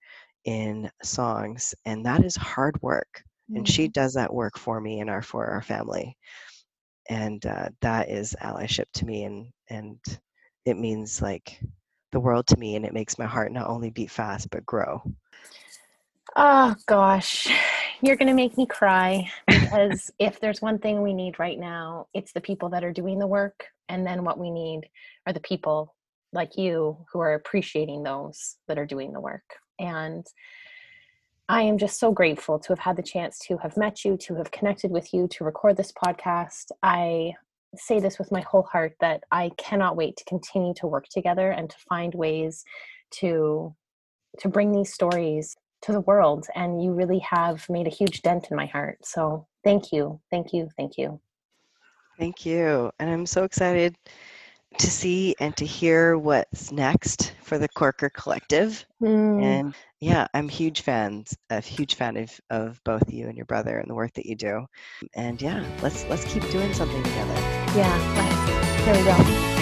in 0.45 0.91
songs, 1.03 1.75
and 1.87 2.05
that 2.05 2.25
is 2.25 2.37
hard 2.37 2.81
work. 2.83 3.23
Mm. 3.51 3.59
And 3.59 3.69
she 3.69 3.85
mm-hmm. 3.85 3.93
does 3.93 4.15
that 4.15 4.35
work 4.35 4.59
for 4.59 4.81
me 4.81 5.01
and 5.01 5.09
our 5.09 5.23
for 5.23 5.47
our 5.47 5.63
family 5.63 6.17
and 7.09 7.45
uh, 7.47 7.69
that 7.81 8.09
is 8.09 8.35
allyship 8.43 8.87
to 8.95 9.05
me 9.05 9.25
and 9.25 9.47
and 9.69 9.99
it 10.65 10.79
means 10.79 11.21
like 11.21 11.61
the 12.13 12.21
world 12.21 12.47
to 12.47 12.57
me 12.57 12.77
and 12.77 12.85
it 12.85 12.95
makes 12.95 13.19
my 13.19 13.27
heart 13.27 13.53
not 13.53 13.69
only 13.69 13.91
beat 13.91 14.11
fast 14.11 14.49
but 14.51 14.65
grow. 14.65 15.03
Oh 16.37 16.75
gosh. 16.87 17.49
You're 18.01 18.17
going 18.17 18.29
to 18.29 18.35
make 18.35 18.57
me 18.57 18.67
cry 18.67 19.31
because 19.47 20.11
if 20.19 20.41
there's 20.41 20.61
one 20.61 20.79
thing 20.79 21.03
we 21.03 21.15
need 21.15 21.39
right 21.39 21.59
now 21.59 22.07
it's 22.15 22.33
the 22.33 22.41
people 22.41 22.69
that 22.71 22.85
are 22.85 22.93
doing 22.93 23.19
the 23.19 23.27
work 23.27 23.65
and 23.89 24.07
then 24.07 24.25
what 24.25 24.39
we 24.39 24.51
need 24.51 24.89
are 25.27 25.33
the 25.33 25.41
people 25.41 25.95
like 26.33 26.57
you 26.57 26.99
who 27.13 27.21
are 27.21 27.35
appreciating 27.35 28.03
those 28.03 28.57
that 28.69 28.79
are 28.79 28.87
doing 28.87 29.13
the 29.13 29.21
work. 29.21 29.45
And 29.79 30.27
I 31.49 31.63
am 31.63 31.77
just 31.77 32.01
so 32.01 32.11
grateful 32.11 32.59
to 32.59 32.69
have 32.71 32.79
had 32.79 32.97
the 32.97 33.03
chance 33.03 33.39
to 33.41 33.59
have 33.59 33.77
met 33.77 34.05
you, 34.05 34.17
to 34.19 34.35
have 34.37 34.51
connected 34.51 34.91
with 34.91 35.13
you, 35.13 35.29
to 35.29 35.45
record 35.45 35.77
this 35.77 35.93
podcast. 35.93 36.71
I 36.83 37.35
say 37.77 38.01
this 38.01 38.19
with 38.19 38.33
my 38.33 38.41
whole 38.41 38.63
heart 38.63 38.95
that 39.01 39.25
I 39.31 39.51
cannot 39.59 39.97
wait 39.97 40.17
to 40.17 40.25
continue 40.25 40.73
to 40.75 40.87
work 40.87 41.07
together 41.09 41.51
and 41.51 41.69
to 41.69 41.77
find 41.89 42.15
ways 42.15 42.65
to 43.19 43.75
to 44.39 44.49
bring 44.49 44.73
these 44.73 44.93
stories 44.93 45.55
to 45.83 45.93
the 45.93 46.01
world 46.01 46.47
and 46.57 46.83
you 46.83 46.93
really 46.93 47.21
have 47.21 47.69
made 47.69 47.87
a 47.87 47.91
huge 47.91 48.23
dent 48.23 48.49
in 48.51 48.57
my 48.57 48.67
heart. 48.67 48.99
So, 49.05 49.47
thank 49.63 49.93
you. 49.93 50.21
Thank 50.31 50.53
you. 50.53 50.71
Thank 50.77 50.97
you. 50.97 51.21
Thank 52.19 52.47
you. 52.47 52.91
And 52.99 53.11
I'm 53.11 53.27
so 53.27 53.45
excited 53.45 53.97
to 54.79 54.91
see 54.91 55.35
and 55.41 55.57
to 55.57 55.65
hear 55.65 56.19
what's 56.19 56.73
next 56.73 57.35
for 57.43 57.59
the 57.59 57.69
Corker 57.69 58.11
Collective. 58.11 58.85
Mm. 59.03 59.43
And 59.43 59.75
yeah, 60.01 60.27
I'm 60.35 60.49
huge 60.49 60.83
fans, 60.83 61.37
a 61.51 61.61
huge 61.61 61.95
fan 61.95 62.17
of, 62.17 62.41
of 62.51 62.81
both 62.85 63.13
you 63.13 63.29
and 63.29 63.37
your 63.37 63.47
brother 63.47 63.79
and 63.79 63.89
the 63.89 63.95
work 63.95 64.13
that 64.15 64.27
you 64.27 64.37
do. 64.37 64.67
And 65.15 65.41
yeah, 65.41 65.65
let's 65.83 66.05
let's 66.07 66.25
keep 66.25 66.49
doing 66.51 66.73
something 66.75 67.03
together. 67.03 67.35
Yeah, 67.75 68.85
here 68.85 68.95
we 68.95 69.05
go. 69.05 69.54